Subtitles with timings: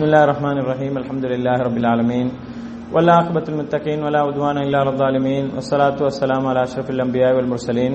[0.00, 2.26] بسم الله الرحمن الرحيم الحمد لله رب العالمين
[2.94, 7.92] والعاقبة المتقين ولا عدوان إلا على الظالمين والصلاة والسلام على أشرف الأنبياء والمرسلين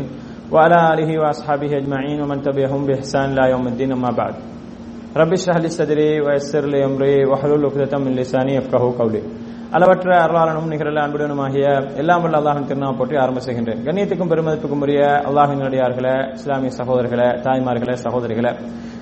[0.54, 4.34] وعلى آله وأصحابه أجمعين ومن تبعهم بإحسان لا يوم الدين أما بعد
[5.18, 9.22] رب اشرح لي صدري ويسر لي أمري واحلل عقدة من لساني يفقهوا قولي
[9.78, 11.66] அளவற்ற அருளாளனும் நிகரல அன்புடனுமாகிய
[12.02, 17.96] எல்லாம் வல்ல அல்லாஹின் திருநாமம் போற்றி ஆரம்ப செய்கின்றேன் கண்ணியத்துக்கும் பெருமதிப்புக்கும் உரிய அல்லாஹின் அடியார்களே இஸ்லாமிய சகோதரர்களே தாய்மார்களே
[18.04, 18.52] சகோதரிகளே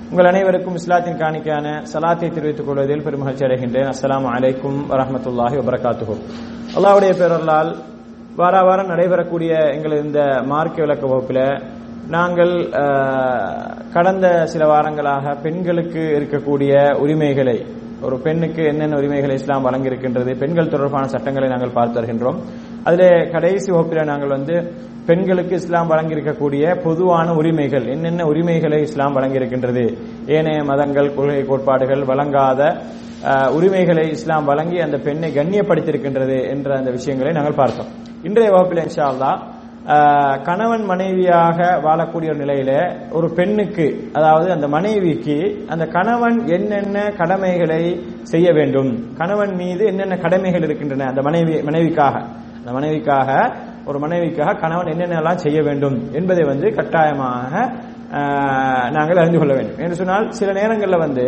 [0.09, 3.87] உங்கள் அனைவருக்கும் இஸ்லாத்தின் காணிக்கையான சலாத்தை தெரிவித்துக் கொள்வதில் பெருமகிழ்ச்சி அடைகின்றேன்.
[3.93, 6.15] அஸ்லாம் அலைக்கும் வரமத்துல்லாஹி வபரகாத்துஹு.
[6.75, 7.71] அல்லாவுடைய பேரர்களால்
[8.35, 11.41] வார வாரம் நடைபெறக்கூடிய எங்கள் இந்த மார்க்க விளக்க வகுப்பில்
[12.07, 12.53] நாங்கள்
[13.95, 17.57] கடந்த சில வாரங்களாக பெண்களுக்கு இருக்கக்கூடிய உரிமைகளை
[18.01, 22.39] ஒரு பெண்ணுக்கு என்னென்ன உரிமைகளை இஸ்லாம் வழங்கியிருக்கின்றது பெண்கள் தொடர்பான சட்டங்களை நாங்கள் பார்த்து வருகின்றோம்.
[22.87, 24.55] அதில் கடைசி வகுப்பில் நாங்கள் வந்து
[25.07, 29.83] பெண்களுக்கு இஸ்லாம் வழங்கியிருக்கக்கூடிய பொதுவான உரிமைகள் என்னென்ன உரிமைகளை இஸ்லாம் வழங்கியிருக்கின்றது?
[30.35, 32.61] ஏனைய மதங்கள் கொள்கை கோட்பாடுகள் வழங்காத
[33.57, 37.89] உரிமைகளை இஸ்லாம் வழங்கி அந்த பெண்ணை கண்ணியப்படுத்தியிருக்கின்றது என்ற அந்த விஷயங்களை நாங்கள் பார்த்தோம்.
[38.27, 39.31] இன்றைய வகுப்பில் இன்ஷா அல்லா
[40.47, 42.71] கணவன் மனைவியாக வாழக்கூடிய ஒரு நிலையில
[43.17, 43.85] ஒரு பெண்ணுக்கு
[44.17, 45.37] அதாவது அந்த மனைவிக்கு
[45.73, 47.83] அந்த கணவன் என்னென்ன கடமைகளை
[48.31, 48.91] செய்ய வேண்டும்?
[49.19, 52.15] கணவன் மீது என்னென்ன கடமைகள் இருக்கின்றன அந்த மனைவி மனைவிக்காக?
[52.73, 53.29] மனைவிக்காக
[53.85, 57.53] ஒரு மனைவிக்காக கணவன் என்னென்னலாம் செய்ய வேண்டும் என்பதை வந்து கட்டாயமாக
[58.95, 59.79] நாங்கள் அறிந்து கொள்ள வேண்டும்.
[59.83, 61.25] என்று சொன்னால் சில நேரங்களில் வந்து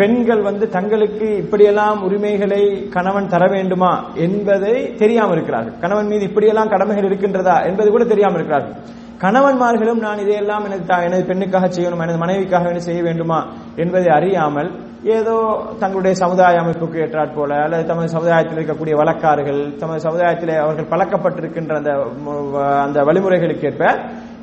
[0.00, 2.62] பெண்கள் வந்து தங்களுக்கு இப்படியெல்லாம் உரிமைகளை
[2.96, 3.92] கணவன் தர வேண்டுமா
[4.26, 5.76] என்பதை தெரியாமல் இருக்கிறார்கள்.
[5.80, 8.76] கணவன் மீது இப்படியெல்லாம் கடமைகள் இருக்கின்றதா என்பது கூட தெரியாமல் இருக்கிறார்கள்.
[9.24, 13.38] கணவன்மார்களும் நான் இதையெல்லாம் எனது எனது பெண்ணுக்காக செய்யணும் எனது மனைவிக்காக செய்ய வேண்டுமா
[13.82, 14.70] என்பதை அறியாமல்
[15.16, 15.36] ஏதோ
[15.80, 21.92] தங்களுடைய சமுதாய அமைப்புக்கு ஏற்றாற் போல அல்லது தமது சமுதாயத்தில் இருக்கக்கூடிய வழக்காறுகள் தமது சமுதாயத்தில் அவர்கள் பழக்கப்பட்டிருக்கின்ற அந்த
[22.84, 23.84] அந்த வழிமுறைகளுக்கு ஏற்ப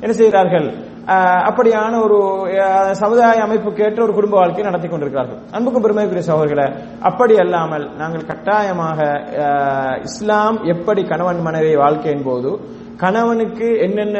[0.04, 0.68] என்ன செய்கிறார்கள்?
[1.48, 2.18] அப்படியான ஒரு
[3.02, 5.40] சமுதாய அமைப்புக்கு ஏற்ற ஒரு குடும்ப வாழ்க்கையை நடத்தி கொண்டிருக்கிறார்கள்.
[5.56, 6.66] அன்புக்கும் பெருமைக்குரிய சகோதரர்களை
[7.10, 9.00] அப்படி அல்லாமல் நாங்கள் கட்டாயமாக
[10.08, 12.52] இஸ்லாம் எப்படி கணவன் மனைவி வாழ்க்கையின் போது
[13.02, 14.18] கணவனுக்கு என்னென்ன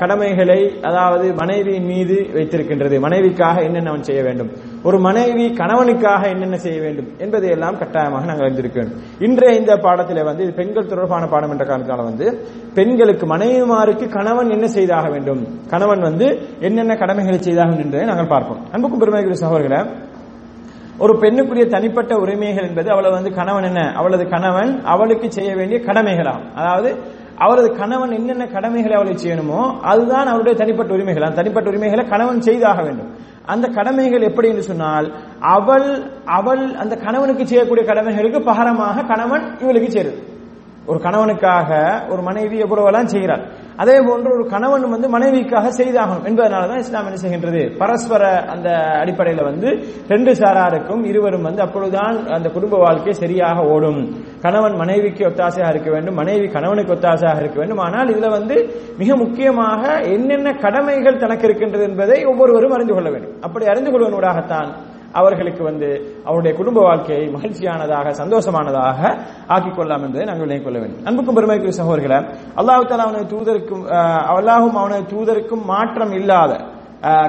[0.00, 4.50] கடமைகளை அதாவது மனைவியின் மீது வைத்திருக்கின்றது மனைவிக்காக என்னென்ன அவன் செய்ய வேண்டும்
[4.82, 8.84] ஒரு மனைவி கணவனுக்காக என்னென்ன செய்ய வேண்டும் என்பதை எல்லாம் கட்டாயமாக நாங்கள் அறிந்திருக்க
[9.26, 12.26] இன்றைய இந்த பாடத்தில் வந்து இது பெண்கள் தொடர்பான பாடம் என்ற காரணத்தால் வந்து
[12.74, 16.28] பெண்களுக்கு மனைவிமாருக்கு கணவன் என்ன செய்தாக வேண்டும் கணவன் வந்து
[16.60, 18.62] என்னென்ன கடமைகளை செய்தாக வேண்டும் என்பதை நாங்கள் பார்ப்போம்.
[18.72, 19.80] அன்புக்கும் பெருமைக்குரிய சகோதரர்களை
[20.98, 26.50] ஒரு பெண்ணுக்குரிய தனிப்பட்ட உரிமைகள் என்பது அவளை வந்து கணவன் என்ன அவளது கணவன் அவளுக்கு செய்ய வேண்டிய கடமைகளாகும்
[26.56, 26.90] அதாவது
[27.44, 31.26] அவரது கணவன் என்னென்ன கடமைகளை அவளை செய்யணுமோ அதுதான் அவருடைய தனிப்பட்ட உரிமைகள்.
[31.26, 33.10] அந்த தனிப்பட்ட உரிமைகளை கணவன் செய்தாக வேண்டும்.
[33.46, 35.06] அந்த கடமைகள் எப்படி என்று சொன்னால்
[35.54, 35.88] அவள்
[36.38, 40.20] அவள் அந்த கணவனுக்கு செய்யக்கூடிய கடமைகளுக்கு பகரமாக கணவன் இவளுக்கு சேருது
[40.86, 41.70] ஒரு கணவனுக்காக
[42.08, 43.42] ஒரு மனைவி எவ்வளவெல்லாம் செய்கிறார்
[43.76, 46.24] அதே போன்று ஒரு கணவன் வந்து மனைவிக்காக செய்தாகணும்.
[46.24, 47.76] என்பதனால தான் இஸ்லாம் என்ன செய்கின்றது?
[47.76, 49.68] பரஸ்பர அந்த அடிப்படையில் வந்து
[50.08, 54.14] ரெண்டு சாராருக்கும் இருவரும் வந்து அப்பொழுதுதான் அந்த குடும்ப வாழ்க்கை சரியாக ஓடும்.
[54.42, 56.14] கணவன் மனைவிக்கு ஒத்தாசையாக இருக்க வேண்டும்.
[56.14, 57.78] மனைவி கணவனுக்கு ஒத்தாசையாக இருக்க வேண்டும்.
[57.78, 63.32] ஆனால் இதுல வந்து மிக முக்கியமாக என்னென்ன கடமைகள் தனக்கு இருக்கின்றது என்பதை ஒவ்வொருவரும் அறிந்து கொள்ள வேண்டும்.
[63.40, 64.70] அப்படி அறிந்து கொள்வதூடாகத்தான்
[65.12, 65.88] அவர்களுக்கு வந்து
[66.24, 69.00] அவருடைய குடும்ப வாழ்க்கையை மகிழ்ச்சியானதாக சந்தோஷமானதாக
[69.46, 71.04] ஆக்கிக் கொள்ளலாம் என்பதை நாங்கள் விளங்கிக் கொள்ள வேண்டும்.
[71.06, 72.18] அன்புக்கும் பெருமைக்குரிய சகோதரர்களை
[72.56, 73.84] அல்லாஹு தாலா அவனது தூதருக்கும்
[74.34, 76.52] அல்லாஹும் அவனது தூதருக்கும் மாற்றம் இல்லாத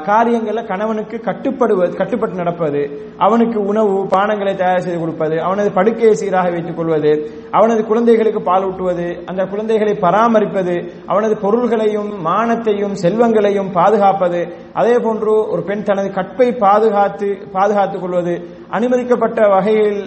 [0.05, 2.81] காரியங்களில் கணவனுக்கு கட்டுப்படுவது கட்டுப்பட்டு நடப்பது
[3.17, 7.11] அவனுக்கு உணவு பானங்களை தயார் செய்து கொடுப்பது அவனது படுக்கையை சீராக வைத்துக் கொள்வது
[7.53, 10.75] அவனது குழந்தைகளுக்கு பால் ஊட்டுவது அந்த குழந்தைகளை பராமரிப்பது
[11.07, 14.41] அவனது பொருள்களையும் மானத்தையும் செல்வங்களையும் பாதுகாப்பது
[14.73, 18.35] அதே போன்று ஒரு பெண் தனது கற்பை பாதுகாத்து பாதுகாத்துக் கொள்வது
[18.77, 20.01] அனுமதிக்கப்பட்ட வகையில்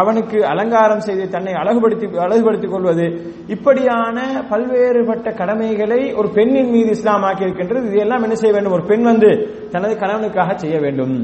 [0.00, 3.06] அவனுக்கு அலங்காரம் செய்து தன்னை அழகுபடுத்தி அழகுபடுத்திக் கொள்வது.
[3.54, 4.18] இப்படியான
[4.50, 8.76] பல்வேறுபட்ட கடமைகளை ஒரு பெண்ணின் மீது இஸ்லாம் ஆக்கி இருக்கின்றது இதையெல்லாம் என்ன செய்ய வேண்டும்?
[8.78, 9.30] ஒரு பெண் வந்து
[9.70, 11.16] தனது கணவனுக்காக செய்ய வேண்டும்.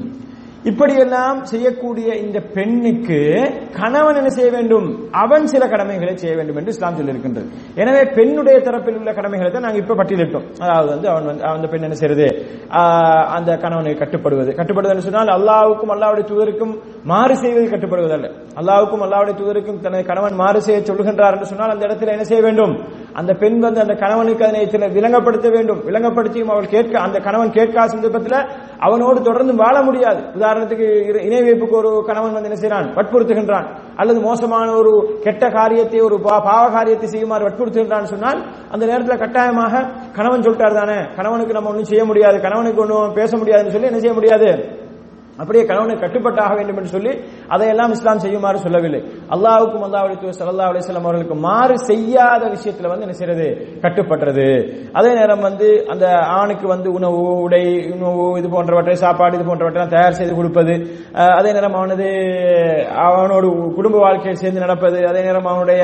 [0.68, 3.18] இப்படியெல்லாம் செய்யக்கூடிய இந்த பெண்ணுக்கு
[3.78, 4.88] கணவன் என்ன செய்ய வேண்டும்?
[5.22, 7.46] அவன் சில கடமைகளை செய்ய வேண்டும் என்று இஸ்லாம் சொல்லியிருக்கின்றது.
[7.82, 10.46] எனவே பெண்ணுடைய தரப்பில் உள்ள கடமைகளை தான் நாங்கள் இப்ப பட்டியலிட்டோம்.
[10.64, 12.28] அதாவது வந்து அவன் வந்து அந்த பெண் என்ன செய்யறது?
[13.36, 14.50] அந்த கணவனை கட்டுப்படுவது.
[14.58, 16.74] கட்டுப்படுவது சொன்னால் அல்லாவுக்கும் அல்லாவுடைய தூதருக்கும்
[17.12, 18.30] மாறு செய்வது கட்டுப்படுவதல்ல.
[18.60, 22.74] அல்லாவுக்கும் அல்லாவுடைய தூதருக்கும் தனது கணவன் மாறு செய்ய சொல்கின்றார் என்று சொன்னால் அந்த இடத்துல என்ன செய்ய வேண்டும்?
[23.18, 25.80] அந்த பெண் வந்து அந்த கணவனுக்கு அதனை விளங்கப்படுத்த வேண்டும்.
[25.88, 28.38] விளங்கப்படுத்தியும் அவள் கேட்க அந்த கணவன் கேட்காத சந்தர்ப்பத்தில்
[28.86, 30.20] அவனோடு தொடர்ந்து வாழ முடியாது.
[30.38, 30.88] உதாரணத்துக்கு
[31.26, 33.68] இணை வைப்புக்கு ஒரு கணவன் வந்து என்ன செய்யறான் வற்புறுத்துகின்றான்.
[34.00, 34.92] அல்லது மோசமான ஒரு
[35.24, 38.40] கெட்ட காரியத்தை ஒரு பாவ காரியத்தை செய்யுமாறு வற்புறுத்துகின்றான் சொன்னால்
[38.70, 39.86] அந்த நேரத்தில் கட்டாயமாக
[40.18, 44.14] கணவன் சொல்லிட்டார் தானே கணவனுக்கு நம்ம ஒன்றும் செய்ய முடியாது கணவனுக்கு ஒன்றும் பேச முடியாதுன்னு சொல்லி என்ன செய்ய
[44.14, 44.50] முடியாது?
[45.40, 47.12] அப்படியே கணவனுக்கு கட்டுப்பட்டாக வேண்டும் என்று சொல்லி
[47.54, 49.00] அதையெல்லாம் இஸ்லாம் செய்யுமாறு சொல்லவில்லை.
[49.34, 53.46] அல்லாவுக்கும் அல்லாஹ் சல்லா அலிஸ்லாம் அவர்களுக்கு மாறு செய்யாத விஷயத்துல வந்து என்ன செய்யறது?
[53.84, 54.46] கட்டுப்படுறது
[54.98, 56.06] அதே நேரம் வந்து அந்த
[56.38, 57.62] ஆணுக்கு வந்து உணவு உடை
[57.96, 60.74] உணவு இது போன்றவற்றை சாப்பாடு இது போன்றவற்றை தயார் செய்து கொடுப்பது.
[61.38, 62.08] அதே நேரம் அவனது
[63.06, 63.44] அவனோட
[63.78, 64.98] குடும்ப வாழ்க்கையில் சேர்ந்து நடப்பது.
[65.10, 65.82] அதே நேரம் அவனுடைய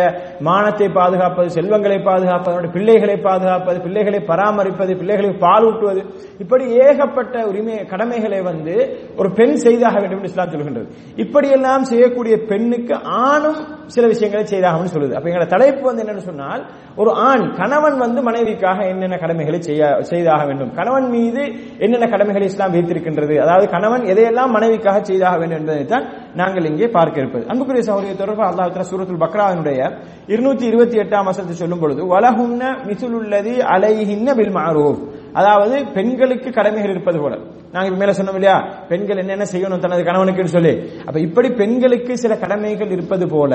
[0.49, 6.03] மானத்தை பாதுகாப்பது செல்வங்களை பாதுகாப்பது அவனுடைய பிள்ளைகளை பாதுகாப்பது பிள்ளைகளை பராமரிப்பது பிள்ளைகளுக்கு பால் ஊட்டுவது
[6.45, 8.75] இப்படி ஏகப்பட்ட உரிமை கடமைகளை வந்து
[9.21, 10.89] ஒரு பெண் செய்தாக வேண்டும் என்று இஸ்லாம் சொல்கின்றது.
[11.17, 15.13] இப்படியெல்லாம் செய்யக்கூடிய பெண்ணுக்கு ஆணும் சில விஷயங்களை செய்தாக சொல்லுது.
[15.13, 16.63] அப்ப எங்களோட தலைப்பு வந்து என்னன்னு சொன்னால்
[16.97, 20.75] ஒரு ஆண் கணவன் வந்து மனைவிக்காக என்னென்ன கடமைகளை செய்ய செய்தாக வேண்டும்?
[20.75, 21.43] கணவன் மீது
[21.79, 23.35] என்னென்ன கடமைகளை இஸ்லாம் வைத்திருக்கின்றது?
[23.39, 27.47] அதாவது கணவன் எதையெல்லாம் மனைவிக்காக செய்தாக வேண்டும் என்பதைத்தான் நாங்கள் இங்கே பார்க்க இருப்பது.
[27.49, 29.81] அன்புக்குரிய சௌரிய தொடர்பு அல்லாஹ் சூரத்துல் பக்ராவினுடைய
[30.29, 35.16] இருநூத்தி இருபத்தி எட்டாம் வசத்தை சொல்லும் பொழுது வலகுன்ன மிசுலுள்ளதி அலைஹின்ன பில் மாரூஃப்.
[35.33, 37.39] அதாவது பெண்களுக்கு கடமைகள் இருப்பது போல.
[37.73, 38.85] நாங்க மேல சொன்னோம் இல்லையா?
[38.89, 40.91] பெண்கள் என்னென்ன செய்யணும் தனது கணவனுக்கு சொல்லி.
[41.07, 43.55] அப்ப இப்படி பெண்களுக்கு சில கடமைகள் இருப்பது போல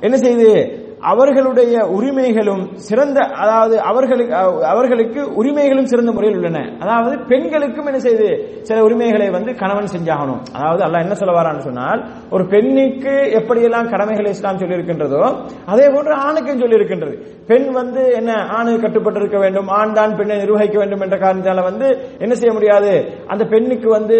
[0.00, 0.86] என்ன செய்யுது?
[1.10, 4.34] அவர்களுடைய உரிமைகளும் சிறந்த அதாவது அவர்களுக்கு
[4.72, 6.62] அவர்களுக்கு உரிமைகளும் சிறந்த முறையில் உள்ளன.
[6.82, 8.28] அதாவது பெண்களுக்கும் என்ன செய்து
[8.68, 10.40] சில உரிமைகளை வந்து கணவன் செஞ்சாகணும்.
[10.56, 12.00] அதாவது அல்லாஹ் என்ன சொல்ல வரான்னு சொன்னால்
[12.34, 15.22] ஒரு பெண்ணுக்கு எப்படியெல்லாம் கடமைகளை இஸ்லாம் சொல்லியிருக்கின்றதோ
[15.72, 17.14] அதே போன்று ஆணுக்கும் சொல்லியிருக்கின்றது.
[17.50, 21.86] பெண் வந்து என்ன ஆணு கட்டுப்பட்டு இருக்க வேண்டும் ஆண் தான் பெண்ணை நிர்வகிக்க வேண்டும் என்ற காரணத்தால வந்து
[22.24, 22.92] என்ன செய்ய முடியாது?
[23.32, 24.18] அந்த பெண்ணுக்கு வந்து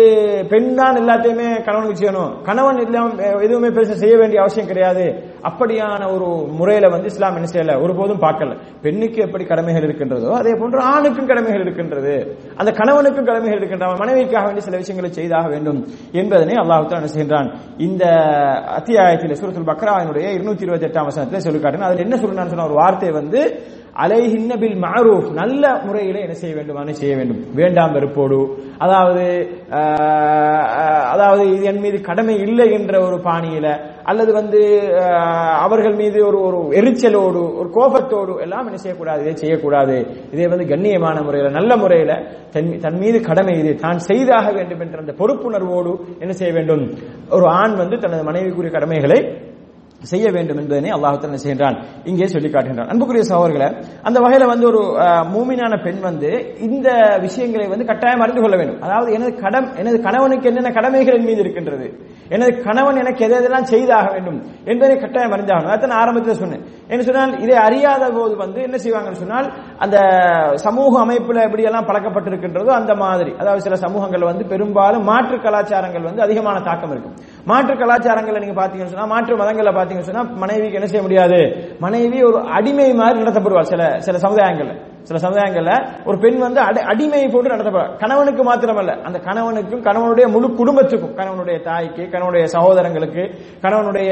[0.52, 2.30] பெண் தான் எல்லாத்தையுமே கணவனுக்கு செய்யணும்.
[2.50, 3.12] கணவன் எல்லாம்
[3.46, 5.06] எதுவுமே பேச செய்ய வேண்டிய அவசியம் கிடையாது.
[5.43, 7.82] அப்படியான ஒரு முறையில வந்து இஸ்லாம் என்ன செய்யல?
[7.82, 8.56] ஒருபோதும் பார்க்கல.
[8.82, 12.37] பெண்ணுக்கு எப்படி கடமைகள் இருக்கின்றதோ அதே போன்று ஆணுக்கும் கடமைகள் இருக்கின்றது.
[12.56, 17.50] அந்த கணவனுக்கும் கடமைகள் இருக்கின்றன மனைவிக்காக வேண்டிய சில விஷயங்களை செய்தாக வேண்டும் என்பதனை அல்லாஹுத்தான் என்ன செய்கின்றான்.
[17.76, 18.05] இந்த
[18.79, 23.11] அத்தியாயத்தில் சுரத்துல் பக்ராவினுடைய இருநூத்தி இருபத்தி எட்டாம் வசனத்தில் சொல்லி காட்டுங்க அதில் என்ன சொல்லணும்னு சொன்ன ஒரு வார்த்தை
[23.11, 23.67] வந்து
[24.05, 24.79] அலைஹின்ன பில்
[25.40, 27.40] நல்ல முறையில என்ன செய்ய வேண்டுமான செய்ய வேண்டும்.
[27.61, 28.38] வேண்டாம் வெறுப்போடு.
[28.85, 29.25] அதாவது
[31.12, 33.67] அதாவது இது என் மீது கடமை இல்லை என்ற ஒரு பாணியில
[34.11, 34.61] அல்லது வந்து
[35.64, 39.96] அவர்கள் மீது ஒரு ஒரு எரிச்சலோடு ஒரு கோபத்தோடு எல்லாம் என்ன செய்யக்கூடாது இதை செய்யக்கூடாது.
[40.32, 42.12] இதை வந்து கண்ணியமான முறையில நல்ல முறையில
[42.55, 43.73] தன் தன் மீது கடமை இது.
[43.85, 46.85] தான் செய்தாக வேண்டும் என்ற அந்த பொறுப்புணர்வோடு என்ன செய்ய வேண்டும்?
[47.37, 49.20] ஒரு ஆண் வந்து தனது மனைவிக்குரிய கடமைகளை
[50.12, 51.77] செய்ய வேண்டும் என்பதனை அல்லாஹ் செய்கின்றான்?
[52.11, 52.91] இங்கே சொல்லி காட்டுகின்றான்.
[52.93, 53.69] அன்புக்குரிய சகோதரர்களை
[54.09, 54.83] அந்த வகையில வந்து ஒரு
[55.35, 56.31] மூமினான பெண் வந்து
[56.67, 56.89] இந்த
[57.25, 58.79] விஷயங்களை வந்து கட்டாயம் அறிந்து கொள்ள வேண்டும்.
[58.87, 61.89] அதாவது எனது கடம் எனது கணவனுக்கு என்னென்ன கடமைகள் என் மீது இருக்கின்றது?
[62.35, 64.39] எனது கணவன் எனக்கு எதை எதெல்லாம் செய்தாக வேண்டும்
[64.71, 66.62] என்பதை கட்டாயம் அறிந்தாகணும் அதான் நான் ஆரம்பத்தில் சொன்னேன்.
[66.93, 69.49] என்ன சொன்னால் இதை அறியாத போது வந்து என்ன செய்வாங்கன்னு சொன்னால்
[69.85, 69.97] அந்த
[70.67, 76.56] சமூக அமைப்புல எப்படியெல்லாம் பழக்கப்பட்டிருக்கின்றதோ அந்த மாதிரி அதாவது சில சமூகங்கள் வந்து பெரும்பாலும் மாற்று கலாச்சாரங்கள் வந்து அதிகமான
[76.69, 77.17] தாக்கம் இருக்கும்.
[77.50, 81.39] மாற்று கலாச்சாரங்களை நீங்க பாத்தீங்கன்னு சொன்னா மாற்று மதங்களை பாத்தீங்கன்னு சொன்னா மனைவிக்கு என்ன செய்ய முடியாது?
[81.81, 84.75] மனைவி ஒரு அடிமை மாதிரி நடத்தப்படுவார் சில சில சமுதாயங்கள்ல.
[85.08, 85.75] சில சமுதாயங்கள்ல
[86.08, 86.60] ஒரு பெண் வந்து
[86.93, 88.93] அடிமையை போட்டு நடத்தப்படுவார் கணவனுக்கு மாத்திரமல்ல.
[89.08, 93.22] அந்த கணவனுக்கும் கணவனுடைய முழு குடும்பத்துக்கும் கணவனுடைய தாய்க்கு கணவனுடைய சகோதரங்களுக்கு
[93.64, 94.10] கணவனுடைய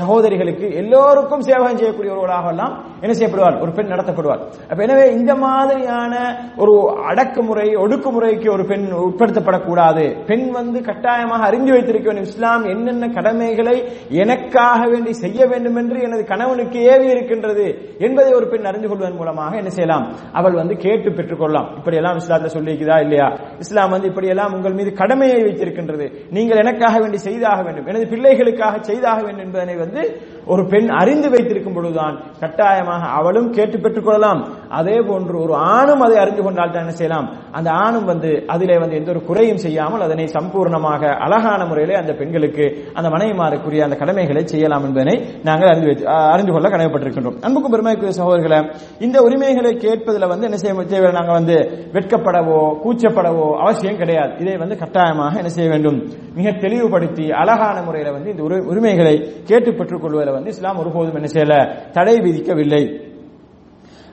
[0.00, 6.14] சகோதரிகளுக்கு எல்லோருக்கும் சேவகம் செய்யக்கூடியவர்களாக எல்லாம் என்ன செய்யப்படுவார் ஒரு பெண் நடத்தப்படுவார் அப்ப எனவே இந்த மாதிரியான
[6.62, 6.74] ஒரு
[7.10, 10.04] அடக்குமுறை ஒடுக்குமுறைக்கு ஒரு பெண் உட்படுத்தப்படக்கூடாது.
[10.28, 12.28] பெண் வந்து கட்டாயமாக அறிந்து வைத்திருக்க வேண்டும்.
[12.30, 13.76] இஸ்லாம் என்னென்ன கடமைகளை
[14.22, 17.66] எனக்காக வேண்டி செய்ய வேண்டும் என்று எனது கணவனுக்கு ஏவி இருக்கின்றது
[18.06, 20.04] என்பதை ஒரு பெண் அறிந்து கொள்வதன் மூலமாக என்ன செய்யலாம்?
[20.38, 21.68] அவள் வந்து கேட்டு பெற்றுக்கொள்ளலாம்.
[21.76, 23.28] இப்படி எல்லாம் இஸ்லாத்துல சொல்லிக்குதா இல்லையா?
[23.58, 26.06] இஸ்லாம் வந்து இப்படி எல்லாம் உங்கள் மீது கடமையை வைத்திருக்கின்றது.
[26.30, 27.86] நீங்கள் எனக்காக வேண்டி செய்தாக வேண்டும்.
[27.86, 30.02] எனது பிள்ளைகளுக்காக செய்தாக வேண்டும் என்பதனை வந்து
[30.46, 34.42] ஒரு பெண் அறிந்து வைத்திருக்கும் பொழுதுதான் கட்டாயமாக அவளும் கேட்டு பெற்றுக்கொள்ளலாம்.
[34.68, 37.36] அதே போன்று ஒரு ஆணும் அதை அறிந்து கொண்டால் தான் என்ன செய்யலாம்?
[37.52, 42.84] அந்த ஆணும் வந்து அதிலே வந்து எந்த ஒரு குறையும் செய்யாமல் அதனை சம்பூர்ணமாக அழகான முறையிலே அந்த பெண்களுக்கு
[42.94, 47.40] அந்த மனைவிமாருக்குரிய அந்த கடமைகளை செய்யலாம் என்பதனை நாங்கள் அறிந்து அறிந்து கொள்ள கடமைப்பட்டிருக்கின்றோம்.
[47.40, 53.96] அன்புக்கும் பெருமைக்குரிய சகோதரர்களை இந்த உரிமைகளை கேட்பதில் வந்து என்ன செய்ய தேவை நாங்கள் வந்து வெட்கப்படவோ கூச்சப்படவோ அவசியம்
[53.96, 54.32] கிடையாது.
[54.38, 56.08] இதை வந்து கட்டாயமாக என்ன செய்ய வேண்டும்?
[56.34, 61.26] மிக தெளிவுபடுத்தி அழகான முறையில வந்து இந்த உரி- உரிமைகளை கேட்டு பெற்றுக் கொள்வதில் வந்து இஸ்லாம் ஒருபோதும் என்ன
[61.32, 63.07] செய்யல தடை விதிக்கவில்லை.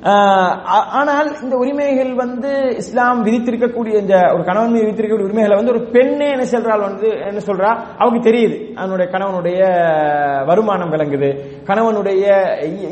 [0.05, 6.29] ஆனால் இந்த உரிமைகள் வந்து இஸ்லாம் விதித்திருக்கக்கூடிய இந்த ஒரு கணவன் மீது விதித்திருக்கக்கூடிய உரிமைகளை வந்து ஒரு பெண்ணே
[6.29, 7.77] என்ன சொல்றாள் வந்து என்ன சொல்றா?
[7.97, 8.73] அவங்க தெரியுது.
[8.73, 9.59] அவனுடைய கணவனுடைய
[10.45, 11.29] வருமானம் விளங்குது.
[11.63, 12.25] கணவனுடைய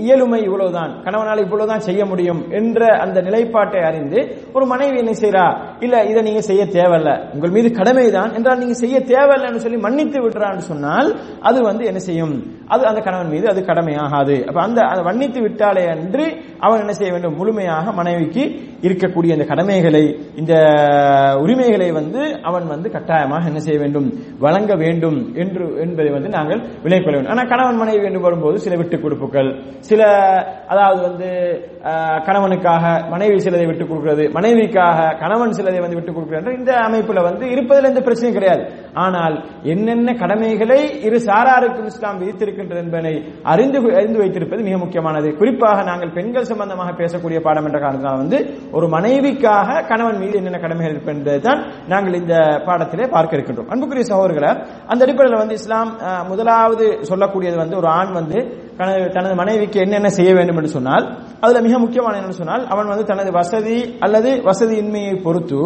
[0.01, 1.01] இயலுமை இவ்வளவுதான்.
[1.03, 6.41] கணவனால் இவ்வளவுதான் செய்ய முடியும் என்ற அந்த நிலைப்பாட்டை அறிந்து ஒரு மனைவி என்ன செய்யறா இல்ல இதை நீங்க
[6.41, 7.33] செய்ய தேவையில்ல.
[7.33, 8.33] உங்கள் மீது கடமைதான்.
[8.33, 12.61] என்றால் நீங்க செய்ய தேவையில்லைன்னு சொல்லி மன்னித்து விடுறான்னு சொன்னால் அது வந்து என்ன செய்யும்?
[12.73, 14.35] அது அந்த கணவன் மீது அது கடமையாகாது.
[14.49, 16.25] அப்ப அந்த அதை மன்னித்து விட்டாலே அன்று
[16.65, 17.37] அவன் என்ன செய்ய வேண்டும்?
[17.39, 18.43] முழுமையாக மனைவிக்கு
[18.87, 20.03] இருக்கக்கூடிய அந்த கடமைகளை
[20.41, 20.53] இந்த
[21.43, 24.07] உரிமைகளை வந்து அவன் வந்து கட்டாயமாக என்ன செய்ய வேண்டும்?
[24.45, 27.33] வழங்க வேண்டும் என்று என்பதை வந்து நாங்கள் விலைக்கொள்ள வேண்டும்.
[27.35, 29.51] ஆனா கணவன் மனைவி என்று வரும்போது சில விட்டுக் கொடுப்புகள்
[29.89, 30.01] சில
[30.73, 31.29] அதாவது வந்து
[32.27, 37.89] கணவனுக்காக மனைவி சிலதை விட்டுக் கொடுக்கிறது மனைவிக்காக கணவன் சிலதை வந்து விட்டுக் கொடுக்கிறது இந்த அமைப்புல வந்து இருப்பதில்
[37.91, 38.63] எந்த பிரச்சனையும் கிடையாது.
[39.03, 39.35] ஆனால்
[39.73, 42.19] என்னென்ன கடமைகளை இரு சாராருக்கும் இஸ்லாம்
[42.63, 43.13] இருக்கின்றது என்பதை
[43.51, 45.27] அறிந்து அறிந்து வைத்திருப்பது மிக முக்கியமானது.
[45.39, 48.37] குறிப்பாக நாங்கள் பெண்கள் சம்பந்தமாக பேசக்கூடிய பாடம் என்ற காரணத்தால் வந்து
[48.77, 51.61] ஒரு மனைவிக்காக கணவன் மீது என்னென்ன கடமைகள் இருப்பது என்பதை தான்
[51.93, 52.35] நாங்கள் இந்த
[52.67, 53.69] பாடத்திலே பார்க்க இருக்கின்றோம்.
[53.73, 54.51] அன்புக்குரிய சகோதரர்களை
[54.91, 55.91] அந்த அடிப்படையில் வந்து இஸ்லாம்
[56.31, 58.39] முதலாவது சொல்லக்கூடியது வந்து ஒரு ஆண் வந்து
[58.79, 61.05] தனது தனது மனைவிக்கு என்னென்ன செய்ய வேண்டும் என்று சொன்னால்
[61.43, 65.61] அதுல மிக முக்கியமான என்னன்னு சொன்னால் அவன் வந்து தனது வசதி அல்லது வசதியின்மையை பொறுத்து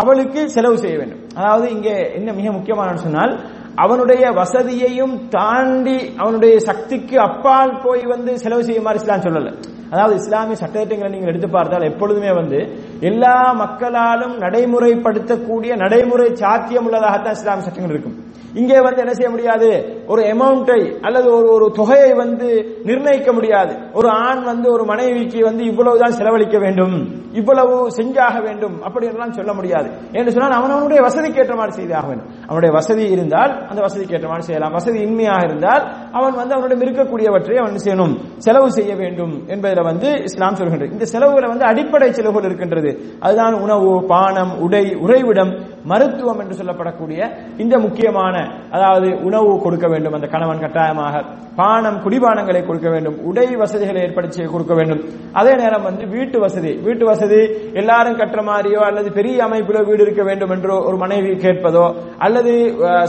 [0.00, 1.22] அவளுக்கு செலவு செய்ய வேண்டும்.
[1.38, 3.32] அதாவது இங்கே என்ன மிக முக்கியமான சொன்னால்
[3.76, 9.52] அவனுடைய வசதியையும் தாண்டி அவனுடைய சக்திக்கு அப்பால் போய் வந்து செலவு செய்யுமாறு இஸ்லாம் சொல்லல.
[9.90, 12.58] அதாவது இஸ்லாமிய சட்டத்திட்டங்களை நீங்கள் எடுத்து பார்த்தால் எப்பொழுதுமே வந்து
[13.00, 18.18] எல்லா மக்களாலும் நடைமுறைப்படுத்தக்கூடிய நடைமுறை சாத்தியம் உள்ளதாகத்தான் இஸ்லாமிய சட்டங்கள் இருக்கும்.
[18.54, 20.02] இங்கே வந்து என்ன செய்ய முடியாது?
[20.06, 23.76] ஒரு அமௌண்ட்டை அல்லது ஒரு ஒரு தொகையை வந்து நிர்ணயிக்க முடியாது.
[23.92, 27.20] ஒரு ஆண் வந்து ஒரு மனைவிக்கு வந்து இவ்வளவுதான் செலவழிக்க வேண்டும்.
[27.32, 28.82] இவ்வளவு செஞ்சாக வேண்டும்.
[28.82, 29.90] அப்படி எல்லாம் சொல்ல முடியாது.
[30.12, 32.28] என்று சொன்னால் அவனவனுடைய வசதிக்கு ஏற்ற மாதிரி செய்தாக வேண்டும்.
[32.42, 34.72] அவனுடைய வசதி இருந்தால் அந்த வசதிக்கு ஏற்ற மாதிரி செய்யலாம்.
[34.72, 38.18] வசதி இன்மையாக இருந்தால் அவன் வந்து அவனிடம் இருக்கக்கூடியவற்றை அவன் செய்யணும்?
[38.38, 40.92] செலவு செய்ய வேண்டும் என்பதில் வந்து இஸ்லாம் சொல்கின்றது.
[40.92, 42.98] இந்த செலவுகளை வந்து அடிப்படை செலவுகள் இருக்கின்றது.
[43.20, 48.41] அதுதான் உணவு பானம் உடை உறைவிடம் மருத்துவம் என்று சொல்லப்படக்கூடிய இந்த முக்கியமான
[48.74, 51.22] அதாவது உணவு கொடுக்க வேண்டும் அந்த கணவன் கட்டாயமாக.
[51.60, 53.16] பானம் குடிபானங்களை கொடுக்க வேண்டும்.
[53.30, 55.02] உடை வசதிகளை ஏற்படுத்தி கொடுக்க வேண்டும்.
[55.40, 56.72] அதே நேரம் வந்து வீட்டு வசதி.
[56.86, 57.40] வீட்டு வசதி
[57.80, 61.84] எல்லாரும் கட்டுற மாதிரியோ அல்லது பெரிய அமைப்பிலோ வீடு இருக்க வேண்டும் என்றோ ஒரு மனைவி கேட்பதோ
[62.26, 62.52] அல்லது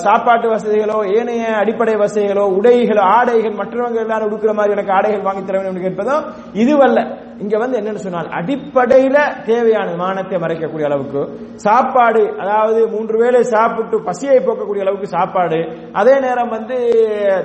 [0.05, 5.57] சாப்பாட்டு வசதிகளோ ஏனைய அடிப்படை வசதிகளோ உடைகளோ ஆடைகள் மற்றவங்க எல்லாரும் உடுக்கிற மாதிரி எனக்கு ஆடைகள் வாங்கி தர
[5.59, 6.17] வேண்டும் என்று கேட்பதோ
[6.63, 6.99] இதுவல்ல.
[7.39, 11.21] இங்க வந்து என்னன்னு சொன்னால் அடிப்படையில தேவையான மானத்தை மறைக்கக்கூடிய அளவுக்கு
[11.55, 15.59] சாப்பாடு அதாவது மூன்று வேளை சாப்பிட்டு பசியை போக்கக்கூடிய அளவுக்கு சாப்பாடு
[15.91, 16.77] அதே நேரம் வந்து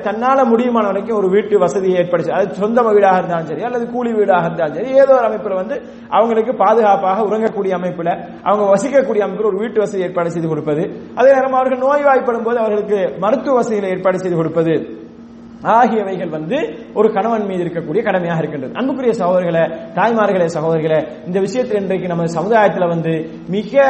[0.02, 4.46] தன்னால முடியுமான வரைக்கும் ஒரு வீட்டு வசதியை ஏற்படுச்சு அது சொந்த வீடாக இருந்தாலும் சரி அல்லது கூலி வீடாக
[4.46, 5.78] இருந்தாலும் சரி ஏதோ ஒரு அமைப்பில் வந்து
[6.10, 10.82] அவங்களுக்கு பாதுகாப்பாக உறங்கக்கூடிய அமைப்பில் அவங்க வசிக்கக்கூடிய அமைப்பில் ஒரு வீட்டு வசதி ஏற்பாடு செய்து கொடுப்பது.
[11.14, 14.74] அதே நேரம் அவர்கள் நோய்வாய்ப்படும் போது அவர்களுக்கு மருத்துவ வசதிகளை ஏற்பாடு செய்து கொடுப்பது.
[15.62, 16.58] ஆகியவைகள் வந்து
[16.94, 18.74] ஒரு கணவன் மீது இருக்கக்கூடிய கடமையாக இருக்கின்றது.
[18.74, 23.82] அன்புக்குரிய சகோதரர்களே தாய்மார்களே சகோதரர்களே இந்த விஷயத்தில் இன்றைக்கு நம்ம சமுதாயத்தில் வந்து மிக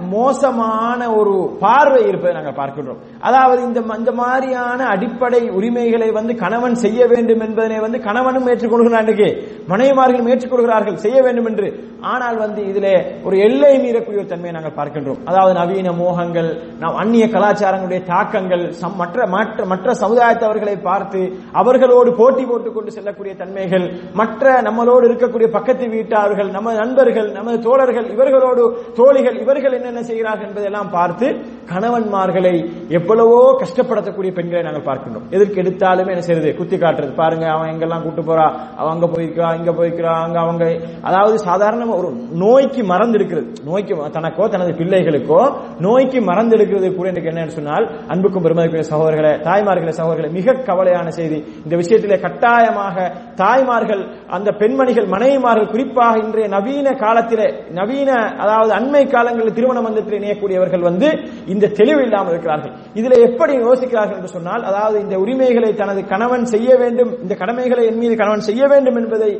[0.00, 3.00] மோசமான ஒரு பார்வை இருப்பதை நாங்கள் பார்க்கின்றோம்.
[3.20, 9.28] அதாவது இந்த இந்த மாதிரியான அடிப்படை உரிமைகளை வந்து கணவன் செய்ய வேண்டும் என்பதனை வந்து கணவனும் ஏற்றுக்கொள்கிறான் இன்றைக்கு
[9.68, 11.68] மனைவிமார்களும் ஏற்றுக்கொள்கிறார்கள் செய்ய வேண்டும் என்று.
[12.00, 12.94] ஆனால் வந்து இதிலே
[13.24, 15.20] ஒரு எல்லை மீறக்கூடிய ஒரு தன்மையை நாங்கள் பார்க்கின்றோம்.
[15.24, 18.64] அதாவது நவீன மோகங்கள் நாம் அந்நிய கலாச்சாரங்களுடைய தாக்கங்கள்
[18.96, 25.88] மற்ற மற்ற மற்ற சமுதாயத்தவர்களை பார்த்து அவர்களோடு போட்டி போட்டுக் கொண்டு செல்லக்கூடிய தன்மைகள் மற்ற நம்மளோடு இருக்கக்கூடிய பக்கத்து
[25.88, 28.64] வீட்டார்கள் நமது நண்பர்கள் நமது தோழர்கள் இவர்களோடு
[28.96, 31.28] தோழிகள் இவர்கள் என்னென்ன செய்கிறார்கள் என்பதெல்லாம் பார்த்து
[31.70, 32.54] கணவன்மார்களை
[32.98, 35.26] எவ்வளவோ கஷ்டப்படுத்தக்கூடிய பெண்களை நாங்கள் பார்க்கின்றோம்.
[35.36, 37.12] எதற்கு எடுத்தாலுமே என்ன செய்யறது குத்தி காட்டுறது.
[37.20, 38.46] பாருங்க அவன் எங்கெல்லாம் கூட்டு போறா?
[38.80, 40.64] அவன் அங்க போயிருக்கா இங்க போயிருக்கிறா அங்க அவங்க
[41.08, 42.08] அதாவது சாதாரண ஒரு
[42.42, 45.40] நோய்க்கு மறந்து இருக்கிறது நோய்க்கு தனக்கோ தனது பிள்ளைகளுக்கோ
[45.86, 51.38] நோய்க்கு மறந்து எடுக்கிறது கூட எனக்கு என்னன்னு சொன்னால் அன்புக்கும் பெருமதிக்குரிய சகோதரர்களை தாய்மார்களை சகோதரர்களை மிக கவலையான செய்தி.
[51.64, 52.96] இந்த விஷயத்திலே கட்டாயமாக
[53.42, 54.02] தாய்மார்கள்
[54.36, 57.48] அந்த பெண்மணிகள் மனைவிமார்கள் குறிப்பாக இன்றைய நவீன காலத்திலே
[57.80, 58.10] நவீன
[58.42, 61.08] அதாவது அண்மை காலங்களில் திருமண மந்தத்தில் இணையக்கூடியவர்கள் வந்து
[61.56, 62.72] இந்த தெளிவு இல்லாமல் இருக்கிறார்கள்.
[63.00, 68.00] இதுல எப்படி யோசிக்கிறார்கள் என்று சொன்னால் அதாவது இந்த உரிமைகளை தனது கணவன் செய்ய வேண்டும் இந்த கடமைகளை என்
[68.02, 69.30] மீது கணவன் செய்ய வேண்டும் என்பதை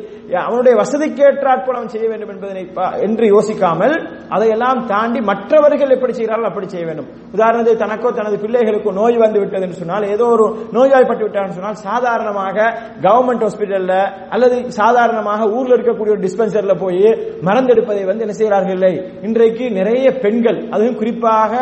[0.47, 2.63] அவனுடைய வசதிக்கேற்றாற்போல் அவன் செய்ய வேண்டும் என்பதனை
[3.07, 3.95] என்று யோசிக்காமல்
[4.37, 7.09] அதையெல்லாம் தாண்டி மற்றவர்கள் எப்படி செய்கிறார்கள் அப்படி செய்ய வேண்டும்.
[7.37, 10.45] உதாரணத்துக்கு தனக்கோ தனது பிள்ளைகளுக்கோ நோய் வந்து விட்டது என்று சொன்னால் ஏதோ ஒரு
[10.77, 12.57] நோய்வாய்ப்பட்டு விட்டார்னு சொன்னால் சாதாரணமாக
[13.07, 13.95] கவர்மெண்ட் ஹாஸ்பிட்டல்ல
[14.37, 17.05] அல்லது சாதாரணமாக ஊர்ல இருக்கக்கூடிய ஒரு டிஸ்பென்சர்ல போய்
[17.49, 18.93] மறந்தெடுப்பதை வந்து என்ன செய்கிறார்கள் இல்லை?
[19.29, 21.53] இன்றைக்கு நிறைய பெண்கள் அதுவும் குறிப்பாக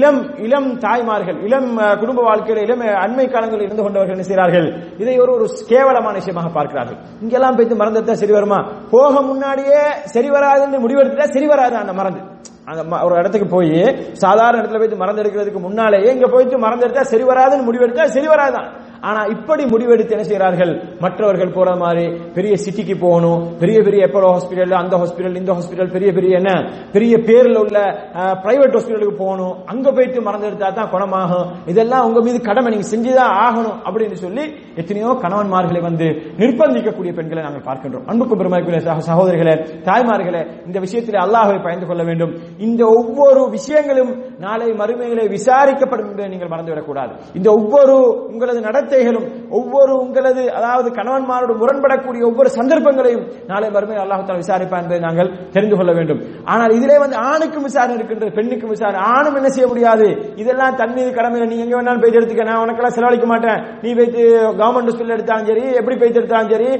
[0.00, 1.68] இளம் இளம் தாய்மார்கள் இளம்
[2.00, 4.66] குடும்ப வாழ்க்கையில இளம் அண்மை காலங்களில் இருந்து கொண்டவர்கள் என்ன செய்கிறார்கள்?
[4.98, 6.98] இதை ஒரு ஒரு கேவலமான விஷயமாக பார்க்கிறார்கள்.
[7.20, 8.60] இங்கெல்லாம் போயிட்டு மறந்துட்டா சரி வருமா?
[8.90, 12.20] போக முன்னாடியே சரி வராதுன்னு முடிவெடுத்தா சரி வராது அந்த மறந்து.
[12.64, 13.70] அந்த ம- ஒரு இடத்துக்கு போய்
[14.16, 18.68] சாதாரண இடத்துல போயிட்டு மறந்து எடுக்கிறதுக்கு முன்னாலேயே இங்க போயிட்டு மறந்து எடுத்தா சரி வராதுன்னு முடிவெடுத்தா சரி வராதுதான்
[19.00, 20.82] ஆனா இப்படி முடிவெடுத்து என்ன செய்கிறார்கள்?
[21.00, 23.56] மற்றவர்கள் போற மாதிரி பெரிய சிட்டிக்கு போகணும்.
[23.58, 26.72] பெரிய பெரிய எப்போ ஹாஸ்பிட்டல் அந்த ஹாஸ்பிட்டல் இந்த ஹாஸ்பிட்டல் பெரிய பெரிய என்ன?
[26.92, 27.80] பெரிய பேர்ல உள்ள
[28.22, 29.66] பிரைவேட் ஹாஸ்பிட்டலுக்கு போகணும்.
[29.66, 31.52] அங்க போயிட்டு மறந்து எடுத்தா தான் குணமாகும்.
[31.66, 32.76] இதெல்லாம் உங்க மீது கடமை.
[32.76, 36.04] நீங்க செஞ்சுதான் ஆகணும் அப்படின்னு சொல்லி எத்தனையோ கணவன்மார்களை வந்து
[36.36, 38.06] நிர்பந்திக்கக்கூடிய பெண்களை நாங்கள் பார்க்கின்றோம்.
[38.06, 42.34] அன்புக்கும் பெருமைக்குரிய சக- சகோதரிகளே தாய்மார்களே இந்த விஷயத்தில் அல்லாஹை பயந்து கொள்ள வேண்டும்.
[42.58, 47.10] இந்த ஒவ்வொரு விஷயங்களும் நாளை மறுமையிலே விசாரிக்கப்படும் என்பதை நீங்கள் மறந்துவிடக்கூடாது.
[47.34, 49.26] இந்த ஒவ்வொரு உங்களது நடத்தைகளும்
[49.58, 55.92] ஒவ்வொரு உங்களது அதாவது கணவன்மாரோடு முரண்படக்கூடிய ஒவ்வொரு சந்தர்ப்பங்களையும் நாளை மறுமையில் அல்லாஹ் விசாரிப்பார் என்பதை நாங்கள் தெரிந்து கொள்ள
[55.98, 56.20] வேண்டும்.
[56.52, 59.00] ஆனால் இதிலே வந்து ஆணுக்கும் விசாரணை இருக்கின்றது பெண்ணுக்கும் விசாரணை.
[59.14, 60.06] ஆணும் என்ன செய்ய முடியாது?
[60.42, 61.10] இதெல்லாம் தன் மீது
[61.52, 63.58] நீ எங்க வேணாலும் போயிட்டு எடுத்துக்க நான் உனக்கெல்லாம் செலவழிக்க மாட்டேன்.
[63.84, 64.24] நீ பேச்சு
[64.60, 66.70] கவர்மெண்ட் ஸ்கூல்ல எடுத்தாலும் சரி எப்படி பேச்சு எடுத்தாலும் சரி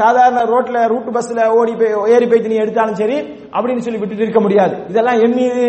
[0.00, 3.18] சாதாரண ரோட்ல ரூட் பஸ்ல ஓடி போய் ஏறி போயிட்டு நீ எடுத்தாலும் சரி
[3.56, 4.74] அப்படின்னு சொல்லி விட்டுட்டு இருக்க முடியாது.
[4.92, 5.62] இதெல்லாம் என் மீது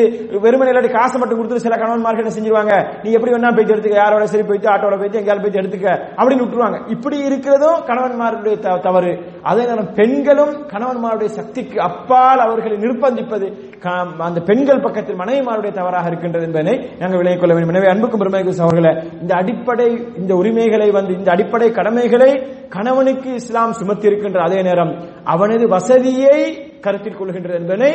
[0.46, 2.74] வெறுமனை காசு காசை மட்டும் கொடுத்து கொடுத்துட்டு சில கணவன்மார்கள் என்ன செஞ்சிருவாங்க?
[3.04, 5.81] நீ எப்படி வேணா போயிட்டு எடுத்துக்க யாரோட சரி போயிட்டு ஆட்டோட போயிட்டு எங்கேயாவது போயிட்டு எடுத்துக்க.
[5.90, 6.90] அப்படின்னு விட்டுருவாங்க.
[6.90, 9.20] இப்படி இருக்கிறதும் கணவன்மாருடைய தவறு.
[9.42, 16.46] அதே நேரம் பெண்களும் கணவன்மாருடைய சக்திக்கு அப்பால் அவர்களை நிர்பந்திப்பது க- அந்த பெண்கள் பக்கத்தில் மனைவிமாருடைய தவறாக இருக்கின்றது
[16.46, 17.74] என்பதை நாங்கள் விலகிக் கொள்ள வேண்டும்.
[17.74, 24.08] எனவே அன்புக்கும் பெருமைக்கும் அவர்களை இந்த அடிப்படை இந்த உரிமைகளை வந்து இந்த அடிப்படை கடமைகளை கணவனுக்கு இஸ்லாம் சுமத்தி
[24.08, 27.92] இருக்கின்ற அதே நேரம் அவனது வசதியை கருத்தில் கொள்கின்றது என்பதை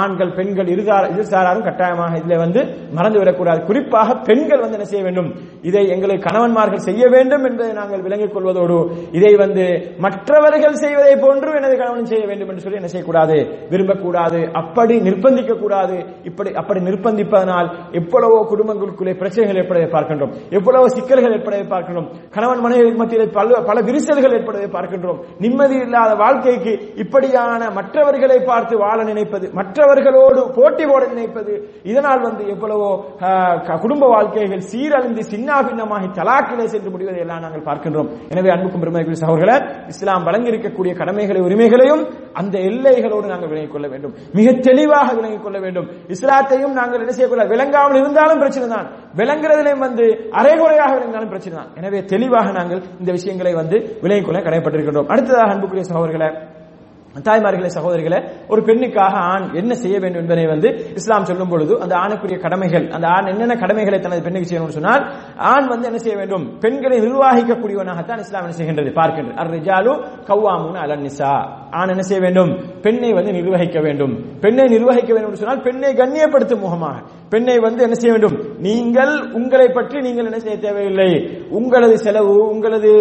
[0.00, 2.60] ஆண்கள் பெண்கள் இருதார இருசாராரும் கட்டாயமாக இதில் வந்து
[2.98, 3.60] மறந்துவிடக்கூடாது.
[3.68, 5.28] குறிப்பாக பெண்கள் வந்து என்ன செய்ய வேண்டும்?
[5.68, 8.78] இதை எங்களை கணவன்மார்கள் செய்ய வேண்டும் என்பதை நாங்கள் விளங்கிக் கொள்வதோடு
[9.18, 9.64] இதை வந்து
[10.06, 13.38] மற்றவர்கள் செய்வதை போன்று எனது கணவன் செய்ய வேண்டும் என்று சொல்லி என்ன செய்யக்கூடாது?
[13.72, 14.40] விரும்பக்கூடாது.
[14.60, 15.96] அப்படி நிர்பந்திக்க கூடாது
[16.30, 17.68] இப்படி அப்படி நிர்பந்திப்பதனால்
[18.00, 20.32] எவ்வளவோ குடும்பங்களுக்குள்ளே பிரச்சனைகள் ஏற்படுவதை பார்க்கின்றோம்.
[20.58, 22.08] எவ்வளவோ சிக்கல்கள் ஏற்படுவதை பார்க்கின்றோம்.
[22.36, 25.20] கணவன் மனைவி மத்தியில் பல பல விரிசல்கள் ஏற்படுவதை பார்க்கின்றோம்.
[25.44, 31.52] நிம்மதி இல்லாத வாழ்க்கைக்கு இப்படியான மற்றவர்கள் பார்த்து வாழ நினைப்பது மற்றவர்களோடு போட்டி போட நினைப்பது
[31.90, 32.90] இதனால் வந்து எவ்வளவோ
[33.84, 38.08] குடும்ப வாழ்க்கைகள் சீரழிந்து சின்னாபின்னமாகி தலாக்கிலே சென்று முடிவதை எல்லாம் நாங்கள் பார்க்கின்றோம்.
[38.32, 39.56] எனவே அன்புக்கும் பெருமைக்குரிய சகோதரர்களே
[39.92, 42.02] இஸ்லாம் வழங்கியிருக்கக்கூடிய கடமைகளை உரிமைகளையும்
[42.40, 44.14] அந்த எல்லைகளோடு நாங்கள் விளங்கிக் கொள்ள வேண்டும்.
[44.38, 45.88] மிக தெளிவாக விளங்கிக் கொள்ள வேண்டும்.
[46.16, 47.52] இஸ்லாத்தையும் நாங்கள் என்ன செய்யக்கூடாது?
[47.54, 48.88] விளங்காமல் இருந்தாலும் பிரச்சனை தான்.
[49.20, 50.06] விளங்குறதிலையும் வந்து
[50.40, 51.70] அரைகுறையாக விளங்கினாலும் பிரச்சனை தான்.
[51.80, 56.30] எனவே தெளிவாக நாங்கள் இந்த விஷயங்களை வந்து விளங்கிக் கொள்ள கடைப்பட்டிருக்கின்றோம் அடுத்ததாக அன்புக்குரிய சகோதரர்களை
[57.26, 58.18] தாய்மார்களே சகோதரிகளை
[58.52, 63.06] ஒரு பெண்ணுக்காக ஆண் என்ன செய்ய வேண்டும் என்பதை வந்து இஸ்லாம் சொல்லும் பொழுது அந்த ஆணுக்குரிய கடமைகள் அந்த
[63.14, 65.02] ஆண் என்னென்ன கடமைகளை தனது பெண்ணுக்கு செய்யணும்னு சொன்னால்
[65.52, 66.44] ஆண் வந்து என்ன செய்ய வேண்டும்?
[66.64, 69.38] பெண்களை நிர்வாகிக்கக்கூடியவனாகத்தான் இஸ்லாம் என்ன செய்கின்றது பார்க்கின்றது.
[69.42, 69.94] அர் ரிஜாலு
[70.28, 71.32] கவ்வாமுன் அலன் நிசா.
[71.80, 72.52] ஆண் என்ன செய்ய வேண்டும்?
[72.84, 74.14] பெண்ணை வந்து நிர்வகிக்க வேண்டும்.
[74.44, 76.96] பெண்ணை நிர்வகிக்க வேண்டும் என்று சொன்னால் பெண்ணை கண்ணியப்படுத்தும் முகமாக.
[77.32, 78.36] பெண்ணை வந்து என்ன செய்ய வேண்டும்?
[78.66, 81.10] நீங்கள் உங்களை பற்றி நீங்கள் என்ன செய்ய தேவையில்லை.
[81.58, 82.92] உங்களது செலவு உங்களது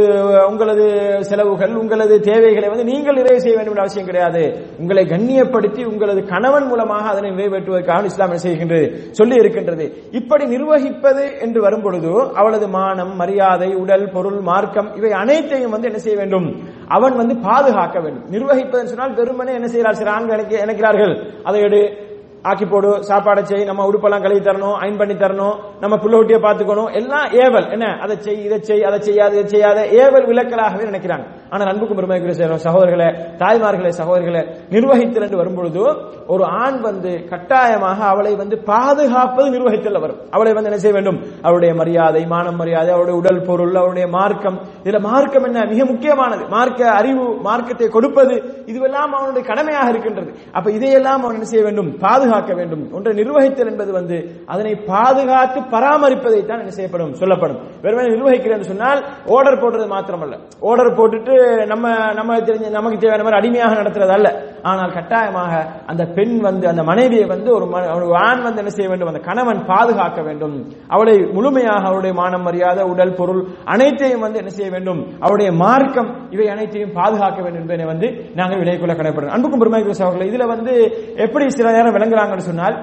[0.50, 0.86] உங்களது
[1.30, 4.44] செலவுகள் உங்களது தேவைகளை வந்து நீங்கள் நிறைவு செய்ய வேண்டும் அவசியம் அவசியம் கிடையாது.
[4.80, 8.88] உங்களை கண்ணியப்படுத்தி உங்களது கணவன் மூலமாக அதனை நிறைவேற்றுவதற்காக இஸ்லாம் என்ன செய்கின்றது?
[9.12, 9.86] சொல்லி இருக்கின்றது.
[10.12, 16.00] இப்படி நிர்வகிப்பது என்று வரும் பொழுது அவளது மானம் மரியாதை உடல் பொருள் மார்க்கம் இவை அனைத்தையும் வந்து என்ன
[16.00, 16.48] செய்ய வேண்டும்?
[16.88, 18.28] அவன் வந்து பாதுகாக்க வேண்டும்.
[18.32, 20.00] நிர்வகிப்பதன் சொன்னால் வெறுமனே என்ன செய்கிறார்?
[20.02, 22.08] சில ஆண்கள் நினைக்கிறார்கள் அதை எடு
[22.42, 26.92] ஆக்கி போடு சாப்பாடை செய் நம்ம உடுப்பெல்லாம் கழுவி தரணும் அயன் பண்ணி தரணும் நம்ம புள்ள பார்த்துக்கணும்.
[26.94, 27.68] எல்லாம் ஏவல்.
[27.72, 27.86] என்ன?
[28.02, 31.26] அதை செய் இதை செய் அதை செய்யாது இதை செய்யாத ஏவல் விளக்கலாகவே நினைக்கிறாங்க.
[31.50, 35.80] ஆனால் அன்புக்கும் பெருமைக்குரிய சகோ- சகோதரர்களே தாய்மார்களே சகோதரர்களே நிர்வகித்தல் என்று வரும்பொழுது
[36.28, 41.24] ஒரு ஆண் வந்து கட்டாயமாக அவளை வந்து பாதுகாப்பது நிர்வகித்தல் வரும் அவளை வந்து என்ன செய்ய வேண்டும்?
[41.42, 44.60] அவருடைய மரியாதை மானம் மரியாதை அவருடைய உடல் பொருள் அவருடைய மார்க்கம்.
[44.84, 45.66] இதுல மார்க்கம் என்ன?
[45.66, 46.48] மிக முக்கியமானது.
[46.48, 48.36] மார்க்க அறிவு மார்க்கத்தை கொடுப்பது
[48.66, 50.34] இதுவெல்லாம் அவனுடைய கடமையாக இருக்கின்றது.
[50.52, 51.98] அப்ப இதையெல்லாம் அவன் என்ன செய்ய வேண்டும்?
[51.98, 52.94] பாதுகாக்க வேண்டும்.
[52.94, 57.14] ஒன்றை நிர்வகித்தல் என்பது வந்து அதனை பாதுகாத்து பராமரிப்பதை தான் என்ன செய்யப்படும்?
[57.14, 57.58] சொல்லப்படும்.
[57.82, 60.40] வெறுமனே நிர்வகிக்கிறேன் சொன்னால் ஆர்டர் போடுறது மாத்திரமல்ல.
[60.62, 64.30] ஆர்டர் போட்டுட்டு நம்ம நம்ம தெரிஞ்ச நமக்கு தேவையான மாதிரி அடிமையாக நடத்துறது அல்ல.
[64.62, 65.54] ஆனால் கட்டாயமாக
[65.86, 69.08] அந்த பெண் வந்து அந்த மனைவியை வந்து ஒரு ஒரு ஆண் வந்து என்ன செய்ய வேண்டும்?
[69.08, 70.56] அந்த கணவன் பாதுகாக்க வேண்டும்.
[70.88, 75.02] அவளை முழுமையாக அவருடைய மானம் மரியாதை உடல் பொருள் அனைத்தையும் வந்து என்ன செய்ய வேண்டும்?
[75.20, 80.48] அவருடைய மார்க்கம் இவை அனைத்தையும் பாதுகாக்க வேண்டும் என்பதை வந்து நாங்கள் விலைக்குள்ள கடைப்படுறோம் அன்புக்கும் பெருமை அவர்கள் இதுல
[80.48, 80.74] வந்து
[81.16, 82.78] எப்படி சில நேரம் விளங்குறாங்கன்னு சொன்னால்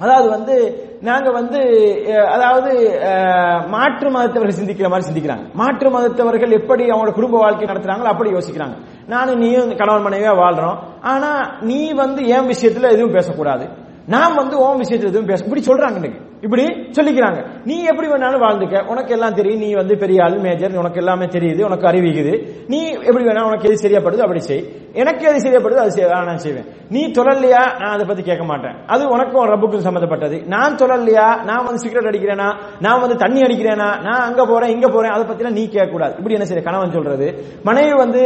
[0.00, 0.56] அதாவது வந்து
[1.06, 1.58] நாங்க வந்து
[2.34, 2.70] அதாவது
[3.68, 5.44] மாற்று மதத்தவர்கள் சிந்திக்கிற மாதிரி சிந்திக்கிறாங்க.
[5.54, 8.76] மாற்று மதத்தவர்கள் எப்படி அவங்களோட குடும்ப வாழ்க்கை நடத்துறாங்களோ அப்படி யோசிக்கிறாங்க.
[9.06, 10.78] நானும் நீயும் கணவன் மனைவியா வாழ்றோம்.
[11.02, 11.30] ஆனா
[11.60, 13.66] நீ வந்து என் விஷயத்துல எதுவும் பேசக்கூடாது.
[14.06, 16.20] நான் வந்து ஓம் விஷயத்துல எதுவும் பேச இப்படி சொல்றாங்க இன்னைக்கு.
[16.40, 16.64] இப்படி
[16.96, 17.40] சொல்லிக்கிறாங்க.
[17.64, 18.86] நீ எப்படி வேணாலும் வாழ்ந்துக்க.
[18.86, 19.60] உனக்கு எல்லாம் தெரியும்.
[19.60, 21.62] நீ வந்து பெரிய ஆள் மேஜர் உனக்கு எல்லாமே தெரியுது.
[21.68, 22.34] உனக்கு அறிவிக்குது.
[22.66, 24.64] நீ எப்படி வேணா உனக்கு எது சரியாப்படுது அப்படி செய்.
[24.92, 26.68] எனக்கு எது சரியாப்படுது அது நான் செய்வேன்.
[26.94, 27.62] நீ தொழலையா?
[27.80, 28.76] நான் அதை பத்தி கேட்க மாட்டேன்.
[28.86, 31.26] அது உனக்கும் ரப்புக்கும் சம்பந்தப்பட்டது நான் தொழலையா?
[31.48, 32.48] நான் வந்து சிகரெட் அடிக்கிறேனா?
[32.80, 33.88] நான் வந்து தண்ணி அடிக்கிறேனா?
[34.06, 35.12] நான் அங்க போறேன் இங்க போறேன்.
[35.16, 36.62] அதை பத்திலாம் நீ கேட்க கூடாது இப்படி என்ன செய்ய?
[36.62, 37.28] கணவன் சொல்றது.
[37.62, 38.22] மனைவி வந்து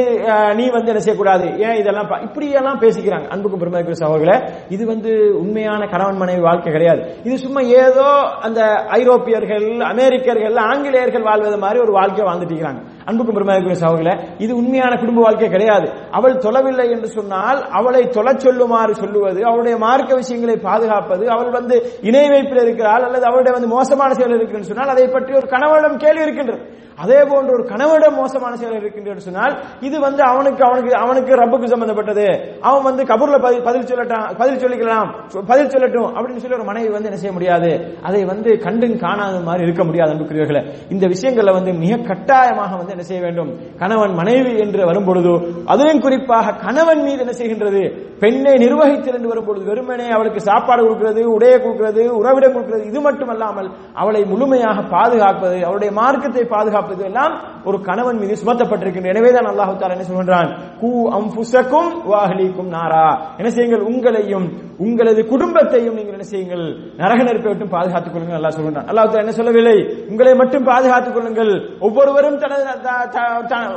[0.60, 1.46] நீ வந்து என்ன செய்யக்கூடாது?
[1.66, 3.26] ஏன் இதெல்லாம் இப்படி எல்லாம் பேசிக்கிறாங்க.
[3.34, 7.02] அன்புக்கும் பெருமைக்குரிய சகோதரர்களே இது வந்து உண்மையான கணவன் மனைவி வாழ்க்கை கிடையாது.
[7.24, 8.01] இது சும்மா ஏதோ
[8.40, 12.82] அந்த ஐரோப்பியர்கள் அமெரிக்கர்கள் ஆங்கிலேயர்கள் வாழ்வது மாதிரி ஒரு வாழ்க்கை வாழ்ந்துட்டு இருக்கிறாங்க.
[13.08, 15.86] அன்புக்கும் பெருமைக்குரிய சகோதரர்களே இது உண்மையான குடும்ப வாழ்க்கை கிடையாது.
[16.18, 21.78] அவள் தொழவில்லை என்று சொன்னால் அவளை தொலை சொல்லுமாறு சொல்லுவது அவளுடைய மார்க்க விஷயங்களை பாதுகாப்பது அவள் வந்து
[22.10, 26.24] இணை வைப்பில் இருக்கிறாள் அல்லது அவளுடைய வந்து மோசமான செயல் இருக்கிறன்னு சொன்னால் அதை பற்றி ஒரு கணவனிடம் கேள்வி
[26.26, 26.62] இருக்கின்றது.
[27.02, 29.54] அதே போன்ற ஒரு கணவனிடம் மோசமான செயல் இருக்கின்றது சொன்னால்
[29.86, 32.26] இது வந்து அவனுக்கு அவனுக்கு அவனுக்கு ரப்புக்கு சம்பந்தப்பட்டது.
[32.68, 33.38] அவன் வந்து கபூர்ல
[33.68, 35.10] பதில் சொல்லட்டான் பதில் சொல்லிக்கலாம்
[35.50, 37.70] பதில் சொல்லட்டும் அப்படின்னு சொல்லி ஒரு மனைவி வந்து என்ன செய்ய முடியாது.
[38.08, 40.62] அதை வந்து கண்டும் காணாத மாதிரி இருக்க முடியாது அன்புக்குரியவர்களை.
[40.94, 43.50] இந்த விஷயங்கள்ல வந்து மிக கட்டாயமாக வந்து வந்து என்ன செய்ய வேண்டும்?
[43.80, 45.32] கணவன் மனைவி என்று வரும்பொழுது
[45.72, 47.82] அதுவும் அதிலும் குறிப்பாக கணவன் மீது என்ன செய்கின்றது?
[48.22, 49.30] பெண்ணை நிர்வகித்தல் என்று
[49.68, 53.68] வெறுமனே அவளுக்கு சாப்பாடு கொடுக்கிறது உடைய கொடுக்கிறது உறவிடம் கொடுக்கிறது இது மட்டுமல்லாமல்
[54.00, 57.34] அவளை முழுமையாக பாதுகாப்பது அவருடைய மார்க்கத்தை பாதுகாப்பது எல்லாம்
[57.68, 59.08] ஒரு கணவன் மீது சுமத்தப்பட்டிருக்கின்ற.
[59.14, 60.50] எனவேதான் அல்லாஹு தாலா என்ன சொல்கின்றான்?
[60.80, 63.06] கூ அம்புசக்கும் வாஹலிக்கும் நாரா.
[63.40, 63.86] என்ன செய்யுங்கள்?
[63.90, 64.46] உங்களையும்
[64.84, 66.64] உங்களது குடும்பத்தையும் நீங்கள் என்ன செய்யுங்கள்?
[67.00, 68.88] நரக நெருப்பை விட்டு பாதுகாத்துக் கொள்ளுங்கள் அல்லாஹ் சொல்கின்றான்.
[68.90, 69.76] அல்லாஹ் என்ன சொல்லவில்லை?
[70.12, 71.52] உங்களை மட்டும் பாதுகாத்துக் கொள்ளுங்கள்.
[71.86, 72.64] ஒவ்வொருவரும் தனது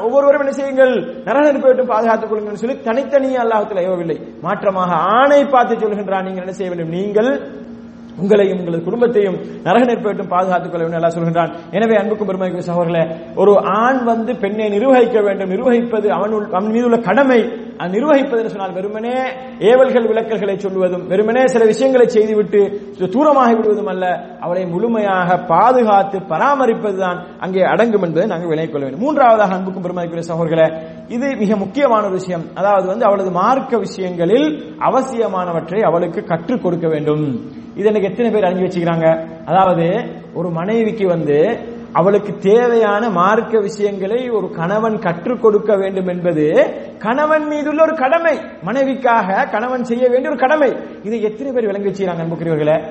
[0.06, 0.94] ஒவ்வொருவரும் என்ன செய்யுங்கள்?
[1.26, 6.26] நரக நெருப்பை பாதுகாத்துக் கொள்ளுங்கள் சொல்லி தனித்தனியே அல்லாஹ் ஏவவில்லை மாற்றமாக ஆணை பார்த்து சொல்கின்றான்.
[6.28, 6.96] நீங்கள் என்ன செய்ய வேண்டும்?
[7.00, 7.30] நீங்கள்
[8.22, 11.52] உங்களையும் உங்களது குடும்பத்தையும் நரக நெருப்பட்டும் பாதுகாத்துக் கொள்ள வேண்டும் எல்லாம் சொல்கின்றான்.
[11.78, 13.04] எனவே அன்புக்கும் பெருமைக்கு சகோதரர்களே
[13.36, 17.40] ஒரு ஆண் வந்து பெண்ணை நிர்வகிக்க வேண்டும் நிர்வகிப்பது அவனுள் அவன் மீது உள்ள கடமை.
[17.78, 19.16] அது நிர்வகிப்பது என்று சொன்னால் வெறுமனே
[19.70, 22.62] ஏவல்கள் விளக்கல்களை சொல்வதும் வெறுமனே சில விஷயங்களை செய்துவிட்டு
[23.16, 24.06] தூரமாகி விடுவதும் அல்ல.
[24.40, 29.04] அவளை முழுமையாக பாதுகாத்து பராமரிப்பதுதான் அங்கே அடங்கும் என்பதை நாங்கள் விளங்கிக் கொள்ள வேண்டும்.
[29.06, 30.68] மூன்றாவதாக அன்புக்கும் பெருமைக்குரிய சகோதரர்களே
[31.08, 32.44] இது மிக முக்கியமான ஒரு விஷயம்.
[32.54, 37.42] அதாவது வந்து அவளது மார்க்க விஷயங்களில் அவசியமானவற்றை அவளுக்கு கற்றுக் கொடுக்க வேண்டும்.
[37.76, 39.28] இது எனக்கு எத்தனை பேர் அறிஞ்சு வச்சுக்கிறாங்க?
[39.46, 41.60] அதாவது ஒரு மனைவிக்கு வந்து
[41.92, 46.46] அவளுக்கு தேவையான மார்க்க விஷயங்களை ஒரு கணவன் கற்றுக் கொடுக்க வேண்டும் என்பது
[47.00, 48.38] கணவன் மீதுள்ள ஒரு கடமை.
[48.66, 50.76] மனைவிக்காக கணவன் செய்ய வேண்டிய ஒரு கடமை.
[51.04, 52.84] இதை எத்தனை பேர் விளங்கி வச்சுக்கிறாங்க அன்புக்குரியவர்களை?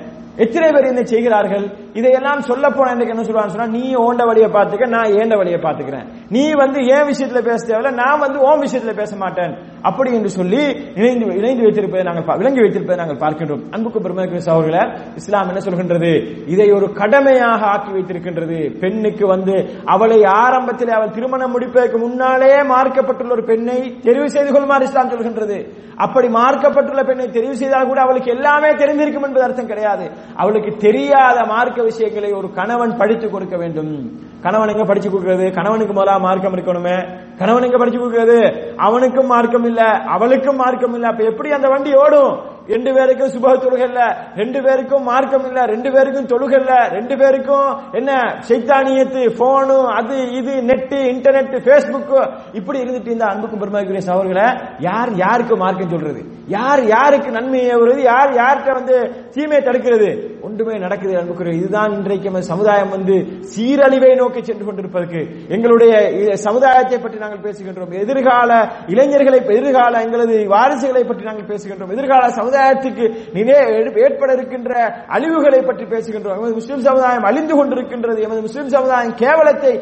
[0.43, 1.65] எத்தனை பேர் என்ன செய்கிறார்கள்?
[1.99, 6.07] இதையெல்லாம் சொல்ல போன எனக்கு என்ன சொல்லுவான்னு சொன்னா நீ ஓண்ட வழியை பார்த்துக்க நான் ஏண்ட வழியை பார்த்துக்கிறேன்.
[6.35, 9.53] நீ வந்து ஏன் விஷயத்துல பேச தேவையில்ல நான் வந்து ஓம் விஷயத்துல பேச மாட்டேன்.
[9.89, 10.63] அப்படி என்று சொல்லி
[10.99, 13.63] இணைந்து இணைந்து வைத்திருப்பதை நாங்கள் விளங்கி வைத்திருப்பதை நாங்கள் பார்க்கின்றோம்.
[13.75, 14.83] அன்புக்கு பெருமைக்கு சகோதரர்களே
[15.21, 16.13] இஸ்லாம் என்ன சொல்கின்றது?
[16.55, 18.59] இதை ஒரு கடமையாக ஆக்கி வைத்திருக்கின்றது.
[18.83, 25.15] பெண்ணுக்கு வந்து அவளை ஆரம்பத்தில் அவள் திருமணம் முடிப்பதற்கு முன்னாலே மார்க்கப்பட்டுள்ள ஒரு பெண்ணை தெரிவு செய்து கொள்ளுமாறு இஸ்லாம்
[25.15, 25.59] சொல்கின்றது.
[26.05, 30.07] அப்படி மார்க்கப்பட்டுள்ள பெண்ணை தெரிவு செய்தால் கூட அவளுக்கு எல்லாமே தெரிந்திருக்கும் என்பது அர்த்தம் கிடையாது.
[30.35, 34.21] அவளுக்கு தெரியாத மார்க்க விஷயங்களை ஒரு கணவன் படித்து கொடுக்க வேண்டும்.
[34.43, 35.51] கணவன் எங்க படிச்சு கொடுக்கிறது?
[35.51, 37.19] கணவனுக்கு முதலா மார்க்கம் இருக்கணுமே.
[37.39, 38.73] கணவன் எங்க படிச்சு கொடுக்கிறது?
[38.77, 41.07] அவனுக்கும் மார்க்கம் இல்ல அவளுக்கும் மார்க்கம் இல்ல.
[41.07, 42.53] அப்ப எப்படி அந்த வண்டி ஓடும்?
[42.69, 44.17] ரெண்டு பேருக்கும் சுப தொழுகை இல்ல.
[44.37, 45.65] ரெண்டு பேருக்கும் மார்க்கம் இல்ல.
[45.65, 46.89] ரெண்டு பேருக்கும் தொழுகை இல்ல.
[46.89, 48.13] ரெண்டு பேருக்கும் என்ன?
[48.49, 54.47] சைத்தானியத்து போனு அது இது நெட்டு இன்டர்நெட் பேஸ்புக் இப்படி இருந்துட்டு இந்த அன்புக்கும் பெருமாக்குரிய சவர்களை
[54.79, 56.23] யார் யாருக்கு மார்க்கம் சொல்றது?
[56.47, 58.97] யார் யாருக்கு நன்மையை வருது யார் யார்கிட்ட வந்து
[59.31, 60.41] தீமையை தடுக்கிறது?
[60.41, 61.61] ஒன்றுமே நடக்குது அன்புக்குரிய.
[61.61, 63.15] இதுதான் இன்றைக்கு சமுதாயம் வந்து
[63.55, 65.21] சீரழிவை நோக்கி சென்று கொண்டிருப்பதற்கு.
[65.49, 65.95] எங்களுடைய
[66.37, 68.01] சமுதாயத்தை பற்றி நாங்கள் பேசுகின்றோம்.
[68.01, 71.93] எதிர்கால இளைஞர்களை எதிர்கால எங்களது வாரிசுகளை பற்றி நாங்கள் பேசுகின்றோம்.
[71.93, 73.05] எதிர்கால சமுதாயத்துக்கு
[73.37, 73.57] நிறை
[74.05, 74.73] ஏற்பட இருக்கின்ற
[75.17, 79.73] அழிவுகளை பற்றி பேசுகின்றோம் எமது முஸ்லிம் சமுதாயம் அழிந்து கொண்டிருக்கின்றது எமது முஸ்லிம் சமுதாயம் கேவலத்தை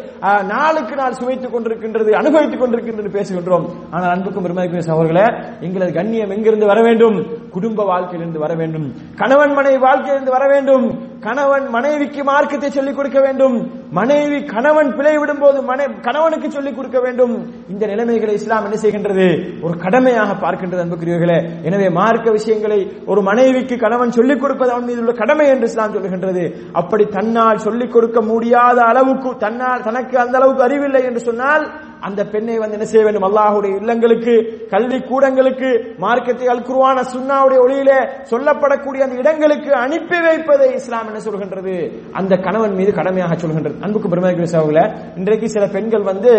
[0.52, 3.66] நாளுக்கு நாள் சுவைத்துக் கொண்டிருக்கின்றது அனுபவித்துக் கொண்டிருக்கின்றது பேசுகின்றோம்.
[3.94, 5.26] ஆனால் அன்புக்கும் பெருமதிக்குரிய சகோதரர்களே
[5.66, 7.18] எங்களது கண்ணியம் எங்கிருந்து வர வேண்டும்?
[7.56, 8.86] குடும்ப வாழ்க்கையிலிருந்து வர வேண்டும்.
[9.22, 10.86] கணவன் மனைவி வாழ்க்கையிலிருந்து வர வேண்டும்.
[11.26, 13.56] கணவன் மனைவிக்கு மார்க்கத்தை சொல்லிக் கொடுக்க வேண்டும்.
[13.98, 17.34] மனைவி கணவன் பிழை விடும்போது மனை கணவனுக்கு சொல்லிக் கொடுக்க வேண்டும்.
[17.72, 19.26] இந்த நிலைமைகளை இஸ்லாம் என்ன செய்கின்றது?
[19.64, 21.38] ஒரு கடமையாக பார்க்கின்றது அன்புக்குரியவர்களே.
[21.68, 26.44] எனவே மார்க்க விஷயங்களை ஒரு மனைவிக்கு கணவன் சொல்லிக் கொடுப்பது அவன் மீது உள்ள கடமை என்று இஸ்லாம் சொல்லுகின்றது.
[26.72, 31.66] அப்படி தன்னால் சொல்லிக் கொடுக்க முடியாத அளவுக்கு தன்னால் தனக்கு அந்த அளவுக்கு அறிவில்லை என்று சொன்னால்
[32.06, 33.26] அந்த பெண்ணை வந்து என்ன செய்ய வேண்டும்?
[33.28, 34.34] அல்லாஹுடைய இல்லங்களுக்கு
[34.72, 35.70] கல்வி கூடங்களுக்கு
[36.04, 37.98] மார்க்கத்தை அல்குருவான சுண்ணாவுடைய ஒளியிலே
[38.32, 41.76] சொல்லப்படக்கூடிய அந்த இடங்களுக்கு அனுப்பி வைப்பதை இஸ்லாம் என்ன சொல்கின்றது?
[42.20, 43.78] அந்த கணவன் மீது கடமையாக சொல்கின்றது.
[43.86, 44.82] அன்புக்கு பெருமைக்குரிய அவங்கள
[45.20, 46.32] இன்றைக்கு சில பெண்கள் வந்து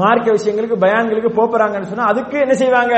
[0.00, 2.94] மார்க்க விஷயங்களுக்கு பயான்களுக்கு போறாங்கன்னு சொன்னா அதுக்கு என்ன செய்வாங்க?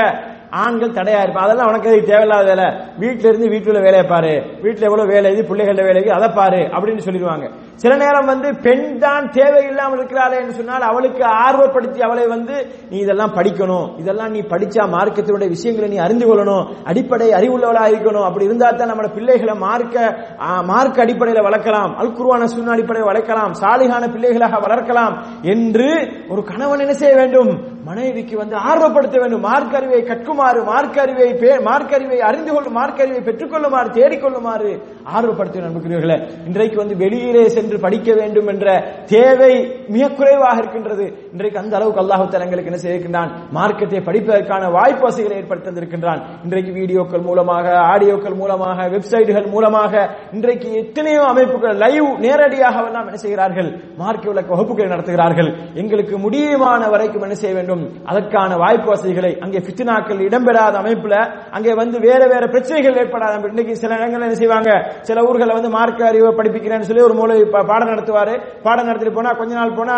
[0.63, 2.65] ஆண்கள் தடையா இருப்பான் அதெல்லாம் உனக்கு எதுக்கு தேவையில்லாத வேலை?
[2.99, 4.33] வீட்டுல இருந்து வீட்டுல வேலையை பாரு.
[4.63, 7.49] வீட்டுல எவ்வளவு வேலை இது பிள்ளைகள வேலைக்கு அதை பாரு அப்படின்னு சொல்லிடுவாங்க.
[7.75, 13.33] சில நேரம் வந்து பெண் தான் தேவையில்லாமல் இருக்கிறாளே என்று சொன்னால் அவளுக்கு ஆர்வப்படுத்தி அவளை வந்து நீ இதெல்லாம்
[13.35, 13.99] படிக்கணும்.
[13.99, 16.67] இதெல்லாம் நீ படிச்சா மார்க்கத்தினுடைய விஷயங்களை நீ அறிந்து கொள்ளணும்.
[16.83, 18.25] அடிப்படை அறிவுள்ளவளா இருக்கணும்.
[18.25, 21.95] அப்படி இருந்தா தான் நம்ம பிள்ளைகளை மார்க்க ஆ, மார்க்க வளர்க்கலாம்.
[21.95, 23.53] அல் குர்ஆன அடிப்படையில் வளர்க்கலாம்.
[23.53, 27.73] சாலிகான பிள்ளைகளாக வளர்க்கலாம் என்று ஒரு கணவன் என்ன செய்ய வேண்டும்?
[27.85, 29.39] மனைவிக்கு வந்து ஆர்வப்படுத்த வேண்டும்.
[29.39, 34.81] மார்க்க அறிவை கற்குமாறு மார்க்க அறிவை பே- மார்க்க அறிவை அறிந்து கொள்ளும் மார்க்க அறிவை பெற்றுக்கொள்ளுமாறு தேடிக்கொள்ளுமாறு
[35.17, 41.13] ஆர்வப்படுத்த நம்புகிறீர்களே இன்றைக்கு வந்து வெளியிலே சென்று படிக்க வேண்டும் என்ற தேவை மிக குறைவாக இருக்கின்றது.
[41.31, 43.31] இன்றைக்கு அந்த அளவுக்கு அல்லாஹு தலங்களுக்கு என்ன செய்திருக்கின்றான்?
[43.51, 46.21] மார்க்கத்தை படிப்பதற்கான வாய்ப்பு வசதிகளை ஏற்படுத்தி தந்திருக்கின்றான்.
[46.43, 53.79] இன்றைக்கு வீடியோக்கள் மூலமாக ஆடியோக்கள் மூலமாக வெப்சைட்டுகள் மூலமாக இன்றைக்கு எத்தனையோ அமைப்புகள் லைவ் நேரடியாக எல்லாம் என்ன செய்கிறார்கள்?
[53.97, 55.55] மார்க்க விளக்க வகுப்புகளை நடத்துகிறார்கள்.
[55.73, 57.73] எங்களுக்கு முடியுமான வரைக்கும் என்ன செய்ய வேண்டும்?
[57.75, 61.15] வேண்டும் அதற்கான வாய்ப்பு வசதிகளை அங்கே ஃபித்னாக்கள் இடம்பெறாத அமைப்புல
[61.55, 64.71] அங்கே வந்து வேற வேற பிரச்சனைகள் ஏற்படாத இன்னைக்கு சில இடங்கள்ல என்ன செய்வாங்க?
[65.07, 67.37] சில ஊர்களை வந்து மார்க்க அறிவை படிப்பிக்கிறேன்னு சொல்லி ஒரு மூலை
[67.71, 68.35] பாடம் நடத்துவாரு.
[68.65, 69.95] பாடம் நடத்திட்டு போனா கொஞ்ச நாள் போனா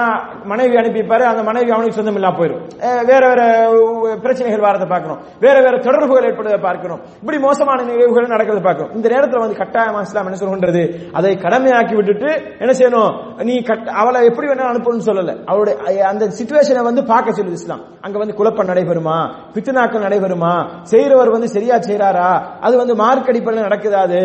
[0.51, 2.63] மனைவி அனுப்பிப்பாரு அந்த மனைவி அவனுக்கு சொந்தம் இல்லாம போயிடும்
[3.11, 3.41] வேற வேற
[4.25, 5.21] பிரச்சனைகள் வரதை பார்க்கணும்.
[5.45, 7.01] வேற வேற தொடர்புகள் ஏற்படுவதை பார்க்கணும்.
[7.21, 8.93] இப்படி மோசமான நிகழ்வுகள் நடக்கிறத பார்க்கணும்.
[8.97, 10.83] இந்த நேரத்தில் வந்து கட்டாயமா இஸ்லாம் என்ன சொல்கின்றது
[11.17, 12.29] அதை கடமையாக்கி விட்டுட்டு
[12.63, 13.11] என்ன செய்யணும்?
[13.49, 13.55] நீ
[14.01, 15.35] அவளை எப்படி வேணாலும் அனுப்பணும்னு சொல்லல.
[15.51, 17.55] அவளுடைய அந்த சுச்சுவேஷனை வந்து பார்க்க சொல்லுது.
[17.67, 17.83] இஸ்லாம்.
[18.05, 19.15] அங்க வந்து குழப்பம் நடைபெறுமா?
[19.55, 20.51] பித்தனாக்கள் நடைபெறுமா?
[20.91, 22.29] செய்யறவர் வந்து சரியா செய்யறாரா
[22.65, 24.21] அது வந்து மார்க் அடிப்படையில் நடக்குதா அது?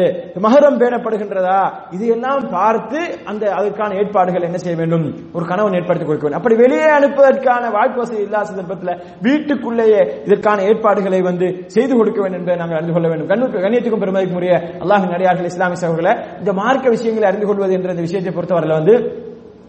[0.46, 1.60] மகரம் பேணப்படுகின்றதா?
[1.96, 3.00] இது எல்லாம் பார்த்து
[3.30, 5.06] அந்த அதற்கான ஏற்பாடுகள் என்ன செய்ய வேண்டும்?
[5.36, 6.40] ஒரு கணவன் ஏற்படுத்தி கொடுக்க வேண்டும்.
[6.40, 8.94] அப்படி வெளியே அனுப்புவதற்கான வாய்ப்பு வசதி இல்லாத சந்தர்ப்பத்தில்
[9.26, 13.30] வீட்டுக்குள்ளேயே இதற்கான ஏற்பாடுகளை வந்து செய்து கொடுக்க வேண்டும் என்பதை நாங்கள் அறிந்து கொள்ள வேண்டும்.
[13.32, 18.06] கண்ணு கண்ணியத்துக்கும் பெருமதிக்கும் உரிய அல்லாஹின் நடிகார்கள் இஸ்லாமிய சகோதரர்களை இந்த மார்க்க விஷயங்களை அறிந்து கொள்வது என்ற இந்த
[18.08, 18.96] விஷயத்தை பொறுத்தவரையில் வந்து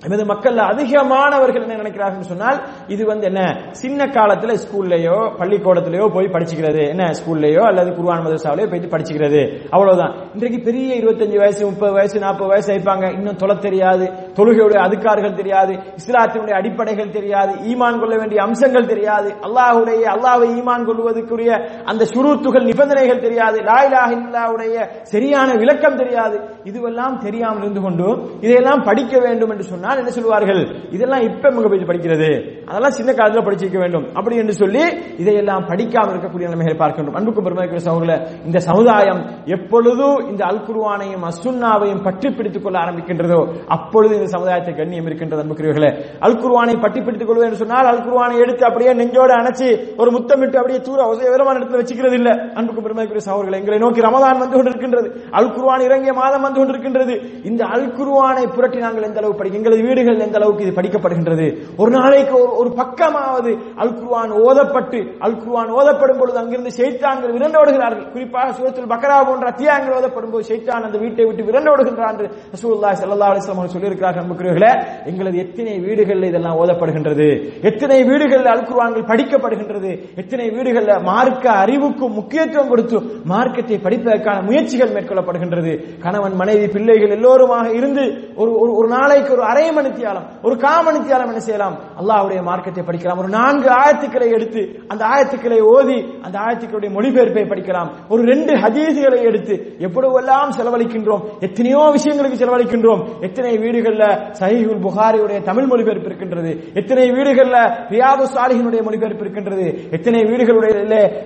[0.06, 3.42] எமது மக்கள் அதிகமானவர்கள் என்ன நினைக்கிறார்கள் சொன்னால் இது வந்து என்ன?
[3.72, 6.88] சின்ன காலத்துல ஸ்கூல்லயோ பள்ளிக்கூடத்திலேயோ போய் படிச்சுக்கிறது.
[6.88, 7.12] என்ன?
[7.12, 9.42] ஸ்கூல்லயோ அல்லது குருவான் மதரசாவிலேயோ போய் படிச்சுக்கிறது.
[9.70, 10.14] அவ்வளவுதான்.
[10.34, 13.14] இன்றைக்கு பெரிய இருபத்தஞ்சு வயசு முப்பது வயசு நாற்பது வயசு ஆயிப்பாங்க.
[13.14, 14.06] இன்னும் தொலை தெரியாது.
[14.36, 15.74] தொழுகையுடைய அதிகாரிகள் தெரியாது.
[15.74, 17.54] இஸ்லாத்தினுடைய அடிப்படைகள் தெரியாது.
[17.54, 19.30] ஈமான் கொள்ள வேண்டிய அம்சங்கள் தெரியாது.
[19.42, 21.52] அல்லாஹுடைய அல்லாஹை ஈமான் கொள்வதற்குரிய
[21.86, 23.60] அந்த சுருத்துகள் நிபந்தனைகள் தெரியாது.
[23.60, 26.40] லாயிலாஹில்லாவுடைய சரியான விளக்கம் தெரியாது.
[26.64, 28.08] இதுவெல்லாம் தெரியாமல் இருந்து கொண்டு
[28.40, 30.62] இதையெல்லாம் படிக்க வேண்டும் என்று சொன்னால் என்ன சொல்வார்கள்
[30.96, 32.30] இதெல்லாம் இப்ப இவங்க போய் படிக்கிறது.
[32.70, 34.06] அதெல்லாம் சின்ன காலத்துல படிச்சிருக்க வேண்டும்.
[34.18, 34.84] அப்படி என்று சொல்லி
[35.22, 37.18] இதையெல்லாம் படிக்காமல் இருக்கக்கூடிய நிலைமைகளை பார்க்கின்றோம்.
[37.20, 38.12] அன்புக்கு பெருமைக்குரிய சகோதர
[38.48, 39.22] இந்த சமுதாயம்
[39.56, 43.40] எப்பொழுதும் இந்த அல் குர்ஆனையும் அசுன்னாவையும் பற்றி பிடித்துக் கொள்ள ஆரம்பிக்கின்றதோ
[43.78, 45.92] அப்பொழுது இந்த சமுதாயத்தை கண்ணியம் இருக்கின்றது அன்புக்குரியவர்களே
[46.28, 49.70] அல் குர்ஆனை பற்றி பிடித்துக் கொள்வது என்று சொன்னால் அல் குர்ஆனை எடுத்து அப்படியே நெஞ்சோடு அணைச்சி
[50.02, 52.30] ஒரு முத்தமிட்டு அப்படியே தூர உயரமான இடத்துல வச்சுக்கிறது இல்ல.
[52.58, 55.08] அன்புக்கு பெருமைக்குரிய சகோதரர்களே எங்களை நோக்கி ரமதான் வந்து கொண்டிருக்கின்றது.
[55.40, 57.16] அல் குர்ஆன் இறங்கிய மாதம் வந்து கொண்டிருக்கின்றது.
[57.50, 61.58] இந்த அல் குர்ஆனை புரட்டி நாங்கள் எந்த அளவு படிக்க எங்களது வீடுகள் எந்த அளவுக்கு இது படிக்கப்படுகின்றது?
[61.78, 68.12] ஒரு நாளைக்கு ஒரு- பக்கமாவது அல் குர்வான் ஓதப்பட்டு அல் குர்வான் ஓதப்படும் பொழுது அங்கிருந்து ஷைத்தான்கள் விரண்டோடுகிறார்கள்.
[68.12, 73.32] குறிப்பாக சூரத்தில் பக்ரா போன்ற அத்தியாயங்கள் ஓதப்படும் போது செய்தான் அந்த வீட்டை விட்டு விரண்டோடுகின்றான் என்று ரசூலுல்லாஹி ஸல்லல்லாஹு
[73.32, 74.22] அலைஹி வஸல்லம் அவர்கள் சொல்லியிருக்கிறார்கள்.
[74.24, 77.50] அன்புக்குரியவர்களே எங்களது எத்தனை வீடுகளில் இதெல்லாம் ஓதப்படுகின்றது?
[77.62, 80.18] எத்தனை வீடுகளில் அல் குர்வான்கள் படிக்கப்படுகின்றது?
[80.18, 86.02] எத்தனை வீடுகளில் மார்க்க அறிவுக்கும் முக்கியத்துவம் கொடுத்து மார்க்கத்தை படிப்பதற்கான முயற்சிகள் மேற்கொள்ளப்படுகின்றது?
[86.02, 91.42] கணவன் மனைவி பிள்ளைகள் எல்லோருமாக இருந்து ஒரு ஒரு- ஒரு நாளைக்கு ஒரு அரை மணித்தியாலம் ஒரு காமணித்தியாலம் என்ன
[91.48, 91.76] செய்யலாம்?
[92.00, 93.20] அல்லாஹ்வுடைய மார்க்கத்தை படிக்கலாம்.
[93.24, 97.90] ஒரு நான்கு ஆயத்துக்களை எடுத்து அந்த ஆயத்துக்களை ஓதி அந்த ஆயத்துக்களுடைய மொழிபெயர்ப்பை படிக்கலாம்.
[98.14, 99.56] ஒரு ரெண்டு ஹதீசுகளை எடுத்து
[99.88, 101.24] எவ்வளவெல்லாம் செலவழிக்கின்றோம்?
[101.48, 103.02] எத்தனையோ விஷயங்களுக்கு செலவழிக்கின்றோம்.
[103.28, 104.04] எத்தனை வீடுகள்ல
[104.40, 106.52] சஹிஹுல் புகாரியுடைய தமிழ் மொழிபெயர்ப்பு இருக்கின்றது?
[106.82, 107.58] எத்தனை வீடுகள்ல
[107.94, 109.68] ரியாது சாலிஹினுடைய மொழிபெயர்ப்பு இருக்கின்றது?
[109.98, 110.72] எத்தனை வீடுகளுடைய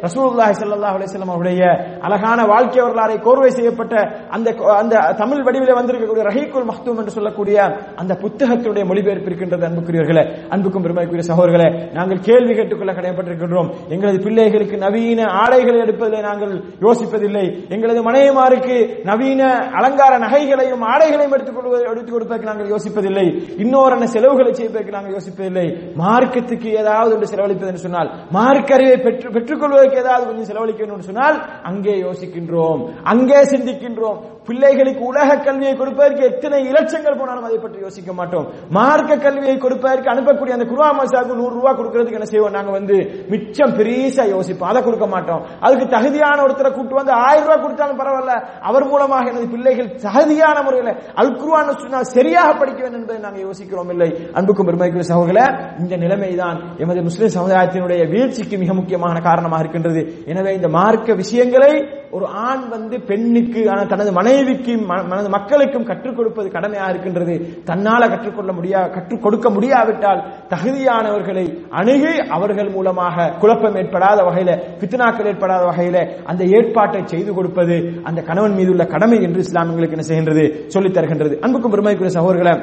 [0.05, 1.61] ரசூலுல்லாஹி ஸல்லல்லாஹு அலைஹி வஸல்லம் அவருடைய
[2.07, 3.93] அழகான வாழ்க்கை வரலாறை கோர்வை செய்யப்பட்ட
[4.35, 4.47] அந்த
[4.81, 7.57] அந்த தமிழ் வடிவிலே வந்திருக்கக்கூடிய ரஹீக்குல் மஹ்தூம் என்று சொல்லக்கூடிய
[8.01, 15.23] அந்த புத்தகத்தினுடைய மொழிபெயர்ப்பு இருக்கின்றது அன்புக்குரியவர்களே அன்புக்கும் பெருமைக்குரிய சகோதரர்களே நாங்கள் கேள்வி கேட்டுக்கொள்ள கடமைப்பட்டிருக்கின்றோம் எங்களது பிள்ளைகளுக்கு நவீன
[15.23, 17.69] ஆடைகளை எடுப்பதிலே நாங்கள் யோசிப்பதில்லை.
[17.69, 23.59] எங்களது மனைவிமாருக்கு நவீன அலங்கார நகைகளையும் ஆடைகளையும் எடுத்துக் எடுத்துக் கொடுப்பதற்கு நாங்கள் யோசிப்பதில்லை.
[23.59, 25.93] இன்னொரு செலவுகளை செய்வதற்கு நாங்கள் யோசிப்பதில்லை.
[25.97, 31.13] மார்க்கத்துக்கு ஏதாவது ஒன்று செலவழிப்பது என்று சொன்னால் மார்க்க அறிவை பெற்று பெற்றுக்கொள்வதற்கு ஏதாவது கொஞ்சம் செலவழிக்க வேண்டும் என்று
[31.13, 32.89] சொன்னால் அங்கே யோசிக்கின்றோம்.
[33.03, 34.17] அங்கே சிந்திக்கின்றோம்.
[34.47, 38.45] பிள்ளைகளுக்கு உலக கல்வியை கொடுப்பதற்கு எத்தனை இலட்சங்கள் போனாலும் அதை பற்றி யோசிக்க மாட்டோம்.
[38.77, 42.55] மார்க்க கல்வியை கொடுப்பதற்கு அனுப்பக்கூடிய அந்த குருவா மசாவுக்கு நூறு ரூபாய் கொடுக்கறதுக்கு என்ன செய்வோம்?
[42.57, 42.95] நாங்க வந்து
[43.33, 44.69] மிச்சம் பெரியசா யோசிப்போம்.
[44.71, 45.41] அதை கொடுக்க மாட்டோம்.
[45.65, 48.35] அதுக்கு தகுதியான ஒருத்தரை கூட்டு வந்து ஆயிரம் ரூபாய் கொடுத்தாலும் பரவாயில்ல.
[48.69, 53.91] அவர் மூலமாக எனது பிள்ளைகள் தகுதியான முறையில் அல் குர்ஆன் சொன்னால் சரியாக படிக்க வேண்டும் என்பதை நாங்கள் யோசிக்கிறோம்
[53.95, 54.09] இல்லை.
[54.37, 55.39] அன்புக்கும் பெருமைக்குரிய சகோதர
[55.83, 60.03] இந்த நிலைமைதான் எமது முஸ்லிம் சமுதாயத்தினுடைய வீழ்ச்சிக்கு மிக முக்கியமான காரணமாக இருக்கின்றது.
[60.31, 61.71] எனவே இந்த மார்க்க விஷயங்களை
[62.15, 63.61] ஒரு ஆண் வந்து பெண்ணுக்கு
[63.93, 64.73] தனது தனது மனைவிக்கு
[65.09, 72.69] மனது மக்களுக்கும் கற்றுக் கொடுப்பது கடமையா இருக்கின்றது தன்னால கற்றுக்கொள்ள முடியா கற்றுக் கொடுக்க முடியாவிட்டால் தகுதியானவர்களை அணுகி அவர்கள்
[72.69, 78.85] மூலமாக குழப்பம் ஏற்படாத வகையில பித்னாக்கள் ஏற்படாத வகையில அந்த ஏற்பாட்டை செய்து கொடுப்பது அந்த கணவன் மீது உள்ள
[78.85, 80.67] கடமை என்று இஸ்லாம் எங்களுக்கு என்ன செய்கின்றது?
[80.67, 81.37] சொல்லித் தருகின்றது.
[81.39, 82.55] அன்புக்கும் பெருமைக்குரிய சகோதரர்களை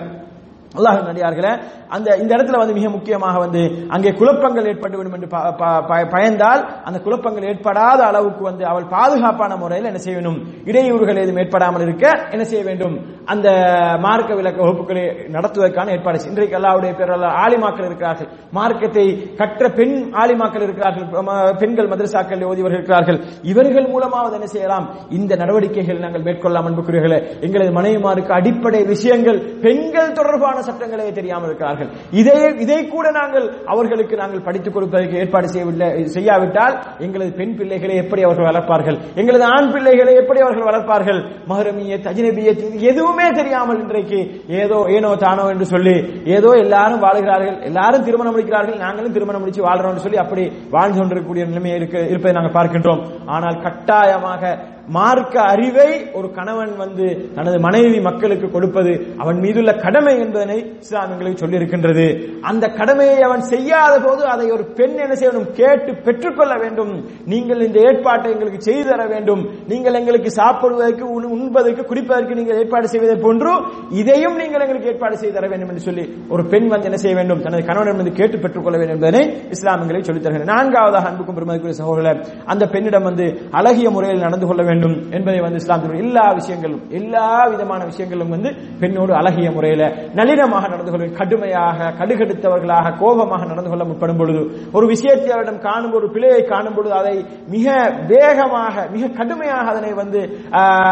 [0.74, 1.58] அல்லாஹ் நடிகார்களே
[1.88, 7.00] அந்த இந்த இடத்துல வந்து மிக முக்கியமாக வந்து அங்கே குழப்பங்கள் ஏற்பட்டுவிடும் என்று ப- ப- பயந்தால் அந்த
[7.00, 10.44] குழப்பங்கள் ஏற்படாத அளவுக்கு வந்து அவள் பாதுகாப்பான முறையில் என்ன செய்ய வேண்டும்?
[10.64, 13.06] இடையூறுகள் எதுவும் ஏற்படாமல் இருக்க என்ன செய்ய வேண்டும்?
[13.24, 13.50] அந்த
[13.98, 18.28] மார்க்க விளக்க வகுப்புகளை நடத்துவதற்கான ஏற்பாடு இன்றைக்கு அல்லாவுடைய பேரால் ஆலிமாக்கள் இருக்கிறார்கள்.
[18.50, 21.04] மார்க்கத்தை கற்ற பெண் ஆலிமாக்கள் இருக்கிறார்கள்.
[21.04, 23.20] ம- பெண்கள் மதரசாக்கள் ஓதியவர்கள் இருக்கிறார்கள்.
[23.42, 24.94] இவர்கள் மூலமாவது என்ன செய்யலாம்?
[25.10, 31.90] இந்த நடவடிக்கைகள் நாங்கள் மேற்கொள்ளலாம் அன்புக்குரியர்களே எங்களது மனைவிமாருக்கு அடிப்படை விஷயங்கள் பெண்கள் தொடர்பான சட்டங்களே தெரியாமல் இருக்கிறார்கள்.
[32.20, 36.74] இதை இதை கூட நாங்கள் அவர்களுக்கு நாங்கள் படித்துக் கொடுப்பதற்கு ஏற்பாடு செய்யவில்லை செய்யாவிட்டால்
[37.06, 38.98] எங்களது பெண் பிள்ளைகளை எப்படி அவர்கள் வளர்ப்பார்கள்?
[39.20, 41.20] எங்களது ஆண் பிள்ளைகளை எப்படி அவர்கள் வளர்ப்பார்கள்?
[41.52, 44.20] மஹரமியத் அஜ்னபியத் எதுவுமே தெரியாமல் இன்றைக்கு
[44.62, 45.96] ஏதோ ஏனோ தானோ என்று சொல்லி
[46.36, 50.44] ஏதோ எல்லாரும் வாழ்கிறார்கள் எல்லாரும் திருமணம் முடிக்கிறார்கள் நாங்களும் திருமணம் முடிச்சு வாழ்றோம் சொல்லி அப்படி
[50.76, 51.72] வாழ்ந்து கொண்டிருக்கக்கூடிய நிலைமை
[52.12, 53.02] இருப்பதை நாங்கள் பார்க்கின்றோம்.
[53.34, 54.42] ஆனால் கட்டாயமாக
[54.88, 61.46] மார்க்க அறிவை ஒரு கணவன் வந்து தனது மனைவி மக்களுக்கு கொடுப்பது அவன் மீதுள்ள கடமை என்பதனை இஸ்லாம் எங்களுக்கு
[61.46, 62.06] சொல்லியிருக்கின்றது.
[62.40, 65.50] அந்த கடமையை அவன் செய்யாத போது அதை ஒரு பெண் என்ன செய்யணும்?
[65.52, 67.04] கேட்டு பெற்றுக்கொள்ள வேண்டும்.
[67.24, 69.42] நீங்கள் இந்த ஏற்பாட்டை எங்களுக்கு செய்து தர வேண்டும்.
[69.68, 73.52] நீங்கள் எங்களுக்கு சாப்பிடுவதற்கு உண்பதற்கு குடிப்பதற்கு நீங்கள் ஏற்பாடு செய்வதை போன்று
[73.90, 77.40] இதையும் நீங்கள் எங்களுக்கு ஏற்பாடு செய்து தர வேண்டும் என்று சொல்லி ஒரு பெண் வந்து என்ன செய்ய வேண்டும்?
[77.40, 82.22] தனது கணவனிடம் வந்து கேட்டு பெற்றுக்கொள்ள வேண்டும் என்பதனை இஸ்லாம் எங்களுக்கு சொல்லித் தருகிறது நான்காவதாக அன்புக்கும் பெருமதிக்குரிய சகோதரர்
[82.44, 87.24] அந்த பெண்ணிடம் வந்து அழகிய முறையில் நடந்து கொள்ள வேண்டும் வேண்டும் என்பதை வந்து இஸ்லாம் எல்லா விஷயங்களும் எல்லா
[87.52, 89.82] விதமான விஷயங்களும் வந்து பெண்ணோடு அழகிய முறையில
[90.18, 94.42] நளினமாக நடந்து கொள்ள கடுமையாக கடுகடுத்தவர்களாக கோபமாக நடந்து கொள்ள முற்படும் பொழுது
[94.76, 97.14] ஒரு விஷயத்தை அவரிடம் காணும் ஒரு பிழையை காணும் பொழுது அதை
[97.54, 97.66] மிக
[98.12, 98.62] வேகமாக
[98.94, 100.20] மிக கடுமையாக அதனை வந்து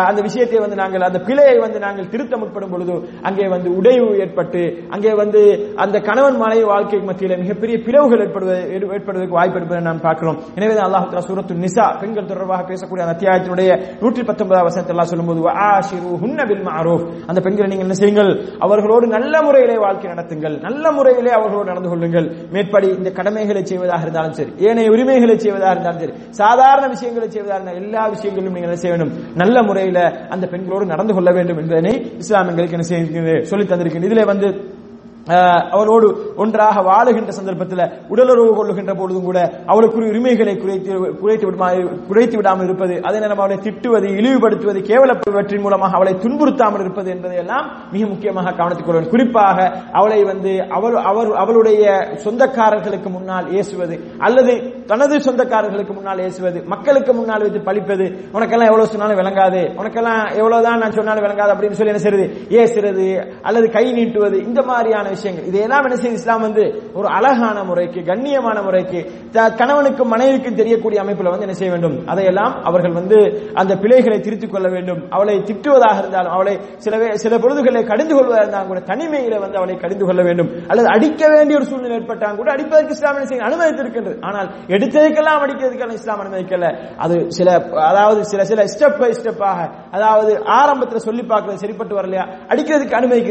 [0.08, 2.96] அந்த விஷயத்தை வந்து நாங்கள் அந்த பிழையை வந்து நாங்கள் திருத்த முற்படும் பொழுது
[3.28, 4.62] அங்கே வந்து உடைவு ஏற்பட்டு
[4.96, 5.42] அங்கே வந்து
[5.84, 8.58] அந்த கணவன் மனைவி வாழ்க்கை மத்தியில் மிகப்பெரிய பிளவுகள் ஏற்படுவது
[8.96, 10.38] ஏற்படுவதற்கு வாய்ப்பு இருப்பதை நாம் பார்க்கிறோம்.
[10.58, 13.70] எனவே தான் அல்லாஹ் சூரத்து நிசா பெண்கள் தொடர்பாக பேசக்கூடிய அந்த அத்தியாயத்தினுடைய
[14.02, 15.40] நூற்றி பத்தொன்பதாம் வசனத்தெல்லாம் சொல்லும்போது
[16.50, 16.64] பில்
[17.30, 18.30] அந்த பெண்களை நீங்கள் என்ன செய்யுங்கள்?
[18.64, 20.54] அவர்களோடு நல்ல முறையிலே வாழ்க்கை நடத்துங்கள்.
[20.66, 22.26] நல்ல முறையிலே அவர்களோடு நடந்து கொள்ளுங்கள்.
[22.54, 27.80] மேற்படி இந்த கடமைகளை செய்வதாக இருந்தாலும் சரி ஏனைய உரிமைகளை செய்வதாக இருந்தாலும் சரி சாதாரண விஷயங்களை செய்வதாக இருந்தால்
[27.82, 29.12] எல்லா விஷயங்களிலும் நீங்கள் என்ன செய்ய வேண்டும்?
[29.42, 29.98] நல்ல முறையில
[30.34, 34.48] அந்த பெண்களோடு நடந்து கொள்ள வேண்டும் என்பதனை இஸ்லாம் எங்களுக்கு என்ன செய்ய சொல்லி தந்திருக்கிறது இதிலே வந்து
[35.72, 36.06] அவளோடு
[36.36, 37.82] ஒன்றாக வாழுகின்ற சந்தர்ப்பத்தில்
[38.12, 41.68] உடலுறவு கொள்ளுகின்ற பொழுதும் கூட அவளுக்குரிய உரிமைகளை குறைத்து குறைத்து விடுமா
[42.08, 48.02] குறைத்து விடாமல் இருப்பது அதே நேரம் அவளை திட்டுவது இழிவுபடுத்துவது கேவலப்பவற்றின் மூலமாக அவளை துன்புறுத்தாமல் இருப்பது என்பதையெல்லாம் மிக
[48.06, 49.58] முக்கியமாக கவனித்துக் கொள்வது குறிப்பாக
[49.92, 51.84] அவளை வந்து அவள் அவர் அவளுடைய
[52.24, 54.54] சொந்தக்காரர்களுக்கு முன்னால் ஏசுவது அல்லது
[54.86, 60.98] தனது சொந்தக்காரர்களுக்கு முன்னால் ஏசுவது மக்களுக்கு முன்னால் வைத்து பழிப்பது உனக்கெல்லாம் எவ்வளவு சொன்னாலும் விளங்காது உனக்கெல்லாம் எவ்வளவுதான் நான்
[60.98, 62.26] சொன்னாலும் விளங்காது அப்படின்னு சொல்லி என்ன செய்யறது
[62.58, 63.06] ஏசுறது
[63.42, 65.44] அல்லது கை நீட்டுவது இந்த மாதிரியான விஷயங்கள்.
[65.44, 66.82] இதையெல்லாம் என்ன செய்யுது இஸ்லாம் வந்து?
[66.94, 72.06] ஒரு அழகான முறைக்கு கண்ணியமான முறைக்கு த- கணவனுக்கும் மனைவிக்கும் தெரியக்கூடிய அமைப்புல வந்து என்ன செய்ய வேண்டும்?
[72.06, 75.10] அதையெல்லாம் அவர்கள் வந்து அந்த பிழைகளை திருத்திக் கொள்ள வேண்டும்.
[75.10, 80.04] அவளை திட்டுவதாக இருந்தாலும் அவளை சில சில பொழுதுகளை கடிந்து கொள்வதாக இருந்தாலும் கூட தனிமையில வந்து அவளை கடிந்து
[80.04, 80.50] கொள்ள வேண்டும்.
[80.68, 84.16] அல்லது அடிக்க வேண்டிய ஒரு சூழ்நிலை ஏற்பட்டாலும் கூட அடிப்பதற்கு இஸ்லாம் என்ன செய்ய அனுமதித்திருக்கின்றது.
[84.20, 86.94] ஆனால் எடுத்ததுக்கெல்லாம் அடிக்கிறதுக்கெல்லாம் இஸ்லாம் அனுமதிக்கல.
[86.96, 92.28] அது சில அதாவது சில சில ஸ்டெப் பை ஸ்டெப்பாக அதாவது ஆரம்பத்தில் சொல்லி பார்க்கறது சரிப்பட்டு வரலையா?
[92.48, 93.30] அடிக்கிறதுக்கு அனுமதிக்குது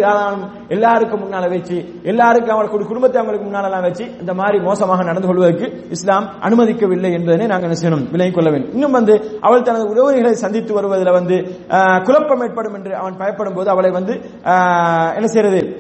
[0.68, 6.30] எல்லாருக்கும் முன்னால வச்சு எல்லாருக்கும் அவங்களுக்கு குடும்பத்தை அவங்களுக்கு முன்னாலெல்லாம் வச்சு இந்த மாதிரி மோசமாக நடந்து கொள்வதற்கு இஸ்லாம்
[6.42, 8.12] அனுமதிக்கவில்லை என்பதனை நாங்கள் செய்யணும்?
[8.12, 8.72] விலகிக் கொள்ள வேண்டும்.
[8.72, 11.56] இன்னும் வந்து அவள் தனது உறவுகளை சந்தித்து வருவதில் வந்து
[12.04, 14.14] குழப்பம் ஏற்படும் என்று அவன் பயப்படும் போது அவளை வந்து
[15.16, 15.78] என்ன செய்யறது?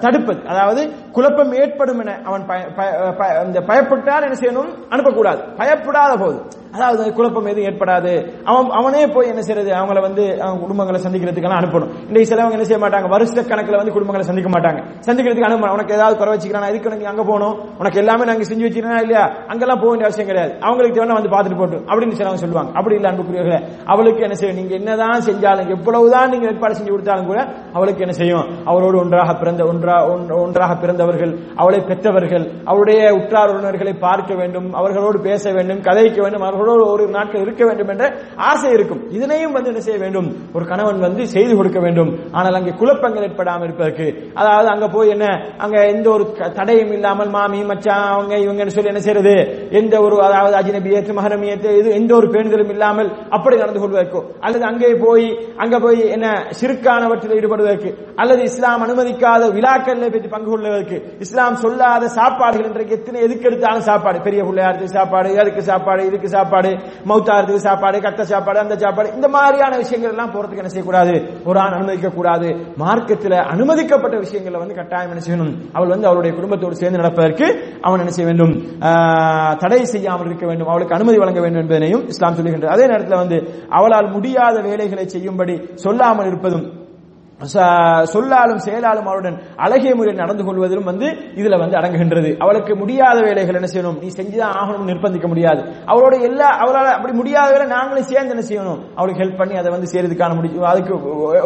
[0.00, 0.46] தடுப்பது.
[0.46, 2.68] அதாவது குழப்பம் ஏற்படும் என அவன் பய-
[3.16, 4.74] பய- பயப்பட்டால் என்ன செய்யணும்?
[4.90, 5.56] அனுப்பக்கூடாது.
[5.56, 6.42] பயப்படாத போது.
[6.72, 8.42] அதாவது குழப்பம் எதுவும் ஏற்படாது.
[8.44, 9.70] அவன் அவனே போய் என்ன செய்யறது?
[9.70, 12.06] அவங்கள வந்து அவங்க குடும்பங்களை சந்திக்கிறதுக்கெல்லாம் அனுப்பணும்.
[12.06, 13.08] இன்னைக்கு சிலவங்க என்ன செய்ய மாட்டாங்க?
[13.08, 14.80] வருஷ கணக்கில் வந்து குடும்பங்களை சந்திக்க மாட்டாங்க.
[15.06, 17.56] சந்திக்கிறதுக்கு அனுப்பணும் உனக்கு ஏதாவது குறை வச்சுக்கிறானா இதுக்கு நீங்க அங்க போகணும்?
[17.80, 19.24] உனக்கு எல்லாமே நாங்க செஞ்சு வச்சிருக்கா இல்லையா?
[19.52, 20.52] அங்கெல்லாம் போக வேண்டிய அவசியம் கிடையாது.
[20.66, 22.70] அவங்களுக்கு தேவை வந்து பார்த்துட்டு போட்டு அப்படின்னு சிலவங்க சொல்லுவாங்க.
[22.78, 23.60] அப்படி இல்ல அன்புக்குரியவர்களே
[23.92, 24.58] அவளுக்கு என்ன செய்யும்?
[24.60, 27.40] நீங்க என்னதான் செஞ்சாலும் எவ்வளவுதான் நீங்க ஏற்பாடு செஞ்சு கொடுத்தாலும் கூட
[27.76, 28.46] அவளுக்கு என்ன செய்யும்?
[28.70, 29.96] அவளோடு ஒன்றாக பிறந்த ஒன்றா
[30.44, 36.82] ஒன்றாக பிறந்தவர்கள் அவளை பெற்றவர்கள் அவளுடைய உற்றார் உறவினர்களை பார்க்க வேண்டும் அவர்களோடு பேச வேண்டும் கதைக்க வேண்டும் அவர்களோடு
[36.92, 38.04] ஒரு நாட்கள் இருக்க வேண்டும் என்ற
[38.50, 39.02] ஆசை இருக்கும்.
[39.16, 40.28] இதனையும் வந்து என்ன செய்ய வேண்டும்?
[40.56, 42.10] ஒரு கணவன் வந்து செய்து கொடுக்க வேண்டும்.
[42.38, 44.06] ஆனால் அங்கே குழப்பங்கள் ஏற்படாமல் இருப்பதற்கு
[44.44, 45.26] அதாவது அங்க போய் என்ன
[45.64, 46.24] அங்க எந்த ஒரு
[46.58, 49.34] தடையும் இல்லாமல் மாமி மச்சான் அவங்க இவங்கன்னு சொல்லி என்ன செய்யறது
[49.80, 54.22] எந்த ஒரு அதாவது அஜினபியத்து மகரமியத்து இது எந்த ஒரு பேணுதலும் இல்லாமல் அப்படி நடந்து கொள்வதற்கோ.
[54.46, 55.26] அல்லது அங்கே போய்
[55.64, 56.26] அங்க போய் என்ன
[56.60, 57.90] சிறுக்கானவற்றில் ஈடுபடுவதற்கு.
[58.22, 60.96] அல்லது இஸ்லாம் அனுமதிக்காத விழாக்கள் பற்றி பங்கு கொள்வதற்கு.
[61.24, 64.18] இஸ்லாம் சொல்லாத சாப்பாடுகள் இன்றைக்கு எத்தனை எதுக்கு எடுத்தாலும் சாப்பாடு.
[64.26, 66.70] பெரிய பிள்ளையாருக்கு சாப்பாடு அதுக்கு சாப்பாடு இதுக்கு சாப்பாடு
[67.10, 69.08] மௌத்தாரத்துக்கு சாப்பாடு கட்ட சாப்பாடு அந்த சாப்பாடு.
[69.18, 71.14] இந்த மாதிரியான விஷயங்கள் எல்லாம் போறதுக்கு என்ன செய்யக்கூடாது?
[71.48, 72.48] ஒரு ஆண் அனுமதிக்க கூடாது
[72.82, 75.52] மார்க்கத்தில் அனுமதிக்கப்பட்ட விஷயங்களை வந்து கட்டாயம் என்ன செய்யணும்?
[75.76, 77.46] அவள் வந்து அவளுடைய குடும்பத்தோடு சேர்ந்து நடப்பதற்கு
[77.86, 78.54] அவன் என்ன செய்ய வேண்டும்?
[79.62, 80.70] தடை செய்யாமல் இருக்க வேண்டும்.
[80.72, 82.74] அவளுக்கு அனுமதி வழங்க வேண்டும் என்பதனையும் இஸ்லாம் சொல்லுகின்றது.
[82.76, 83.38] அதே நேரத்தில் வந்து
[83.78, 86.66] அவளால் முடியாத வேலைகளை செய்யும்படி சொல்லாமல் இருப்பதும்
[88.14, 91.06] சொல்லாலும் செயலாலும் அவருடன் அழகிய முறையில் நடந்து கொள்வதிலும் வந்து
[91.40, 92.30] இதுல வந்து அடங்குகின்றது.
[92.44, 93.96] அவளுக்கு முடியாத வேலைகள் என்ன செய்யணும்?
[94.02, 95.60] நீ செஞ்சுதான் ஆகணும்னு நிர்பந்திக்க முடியாது.
[95.92, 98.78] அவளோட எல்லா அவளால் அப்படி முடியாத வேலை நாங்களே சேர்ந்து என்ன செய்யணும்?
[98.98, 100.92] அவளுக்கு ஹெல்ப் பண்ணி அதை வந்து செய்யறதுக்கான முடியும் அதுக்கு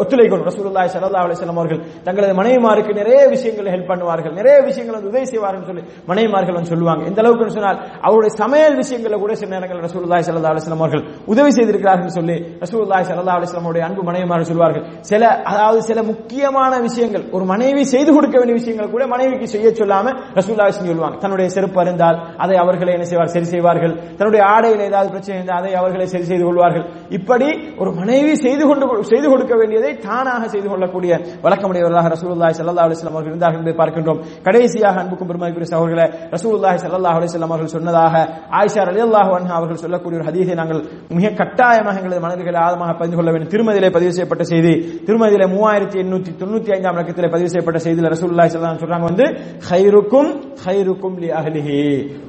[0.03, 0.45] ஒத்துழைக்கணும்.
[0.51, 4.33] ரசூலுல்லாஹி ஸல்லல்லாஹு அலைஹி வஸல்லம் அவர்கள் தங்களது மனைவிமாருக்கு நிறைய விஷயங்களை ஹெல்ப் பண்ணுவார்கள்.
[4.39, 7.01] நிறைய விஷயங்கள் வந்து உதவி செய்வார்கள் சொல்லி மனைவிமார்கள் வந்து சொல்லுவாங்க.
[7.11, 12.15] எந்த அளவுக்கு சொன்னால் அவருடைய சமையல் விஷயங்களை கூட சில நேரங்கள் ரசூலுல்லாஹி ஸல்லல்லாஹு அலைஹி அவர்கள் உதவி செய்திருக்கிறார்கள்
[12.19, 17.23] சொல்லி ரசூலுல்லாஹி ஸல்லல்லாஹு அலைஹி அன்பு மனைவிமார்கள் சொல்வார்கள் சில அதாவது அதாவது சில முக்கியமான விஷயங்கள்.
[17.35, 20.05] ஒரு மனைவி செய்து கொடுக்க வேண்டிய விஷயங்கள் கூட மனைவிக்கு செய்ய சொல்லாம
[20.37, 21.15] ரசூல்லா சொல்லுவாங்க.
[21.23, 23.93] தன்னுடைய செருப்பு அறிந்தால் அதை அவர்களை என்ன செய்வார் சரி செய்வார்கள்.
[24.19, 26.85] தன்னுடைய ஆடையில் ஏதாவது பிரச்சனை இருந்தால் அதை அவர்களை சரி செய்து கொள்வார்கள்.
[27.17, 27.47] இப்படி
[27.81, 31.11] ஒரு மனைவி செய்து கொண்டு செய்து கொடுக்க வேண்டியதை தானாக செய்து கொள்ளக்கூடிய
[31.45, 34.19] வழக்கமுடையவர்களாக ரசூலுல்லாஹி ஸல்லல்லாஹு அலைஹி வஸல்லம் அவர்கள் இருந்தார்கள் என்று பார்க்கின்றோம்.
[34.47, 38.13] கடைசியாக அன்புக்கும் பெருமதிக்குரிய சகோதரர்களே ரசூலுல்லாஹி ஸல்லல்லாஹு அலைஹி வஸல்லம் அவர்கள் சொன்னதாக
[38.59, 40.81] ஆயிஷா ரலியல்லாஹு அன்ஹா அவர்கள் சொல்லக்கூடிய ஒரு ஹதீஸை நாங்கள்
[41.19, 43.51] மிக கட்டாயமாக எங்களது மனதில் ஆழமாக பதிந்து கொள்ள வேண்டும்.
[43.55, 44.73] திருமதியிலே பதிவு செய்யப்பட்ட செய்தி
[45.07, 49.25] திருமதியிலே மூவாயிரத்தி எண்ணூத்தி தொண்ணூத்தி ஐந்தாம் இலக்கத்தில் பதிவு செய்யப்பட்ட செய்தியில் ரசூல்லா ஸல்லல்லாஹு சொல்றாங்க வந்து
[49.69, 50.29] ஹைருக்கும்
[50.65, 51.81] ஹைருக்கும் லி அஹ்லிஹி.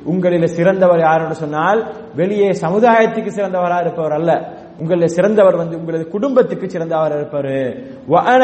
[0.04, 1.80] உங்களில் சிறந்தவர் யாருன்னு சொன்னால்
[2.14, 4.30] வெளியே சமுதாயத்துக்கு சிறந்தவரா இருப்பவர் அல்ல.
[4.80, 7.56] உங்களை சிறந்தவர் வந்து உங்களது குடும்பத்துக்கு சிறந்தவர் இருப்பாரு.
[8.12, 8.42] வஅன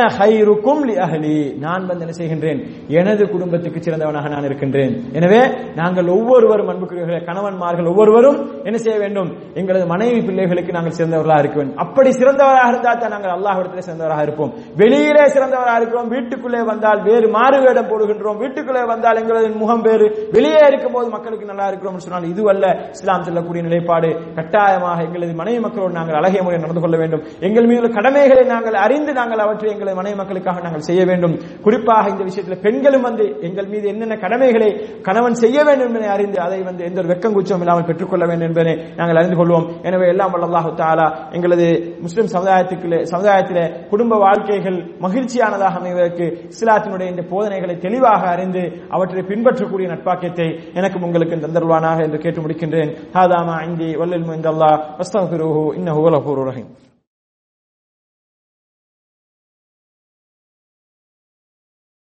[1.24, 2.60] லி நான் வந்து என்ன செய்கின்றேன்?
[2.88, 4.92] எனது குடும்பத்துக்கு சிறந்தவனாக நான் இருக்கின்றேன்.
[5.12, 5.40] எனவே
[5.74, 9.30] நாங்கள் ஒவ்வொருவரும் அன்புக்குரியவர்களே கணவன்மார்கள் ஒவ்வொருவரும் என்ன செய்ய வேண்டும்?
[9.54, 11.76] எங்களது மனைவி பிள்ளைகளுக்கு நாங்கள் சிறந்தவர்களாக இருக்க வேண்டும்.
[11.76, 14.52] அப்படி சிறந்தவராக இருந்தால் தான் நாங்கள் அல்லாஹிடத்தில் சிறந்தவராக இருப்போம்.
[14.82, 16.08] வெளியிலே சிறந்தவராக இருக்கிறோம்.
[16.08, 18.38] வீட்டுக்குள்ளே வந்தால் வேறு மாறு வேடம் போடுகின்றோம்.
[18.44, 20.08] வீட்டுக்குள்ளே வந்தால் எங்களது முகம் வேறு.
[20.36, 24.10] வெளியே இருக்கும் போது மக்களுக்கு நல்லா இருக்கிறோம் சொன்னால் இதுவல்ல இஸ்லாம் சொல்லக்கூடிய நிலைப்பாடு.
[24.38, 27.22] கட்டாயமாக எங்களது மனைவி மக்களோடு நாங்கள் அழகிய முறையில் நடந்து கொள்ள வேண்டும்.
[27.46, 31.34] எங்கள் மீது கடமைகளை நாங்கள் அறிந்து நாங்கள் அவற்றை எங்களை மனைவி மக்களுக்காக நாங்கள் செய்ய வேண்டும்.
[31.64, 34.70] குறிப்பாக இந்த விஷயத்தில் பெண்களும் வந்து எங்கள் மீது என்னென்ன கடமைகளை
[35.08, 39.18] கணவன் செய்ய வேண்டும் என்பதை அறிந்து அதை வந்து எந்த ஒரு வெக்கங்குச்சம் இல்லாமல் பெற்றுக்கொள்ள வேண்டும் என்பதை நாங்கள்
[39.20, 39.66] அறிந்து கொள்வோம்.
[39.88, 41.06] எனவே எல்லாம் வல்ல தாலா
[41.36, 41.66] எங்களது
[42.04, 48.62] முஸ்லிம் சமுதாயத்துக்குள்ளே சமுதாயத்தில் குடும்ப வாழ்க்கைகள் மகிழ்ச்சியானதாக அமைவதற்கு இஸ்லாத்தினுடைய இந்த போதனைகளை தெளிவாக அறிந்து
[48.96, 50.48] அவற்றை பின்பற்றக்கூடிய நட்பாக்கியத்தை
[50.78, 52.92] எனக்கும் உங்களுக்கு தந்தருவானாக என்று கேட்டு முடிக்கின்றேன்.
[53.16, 56.85] ஹாதாமா இந்தி வல்லல் முந்தல்லா வஸ்தகுருஹு இன்னஹு غفور رحيم.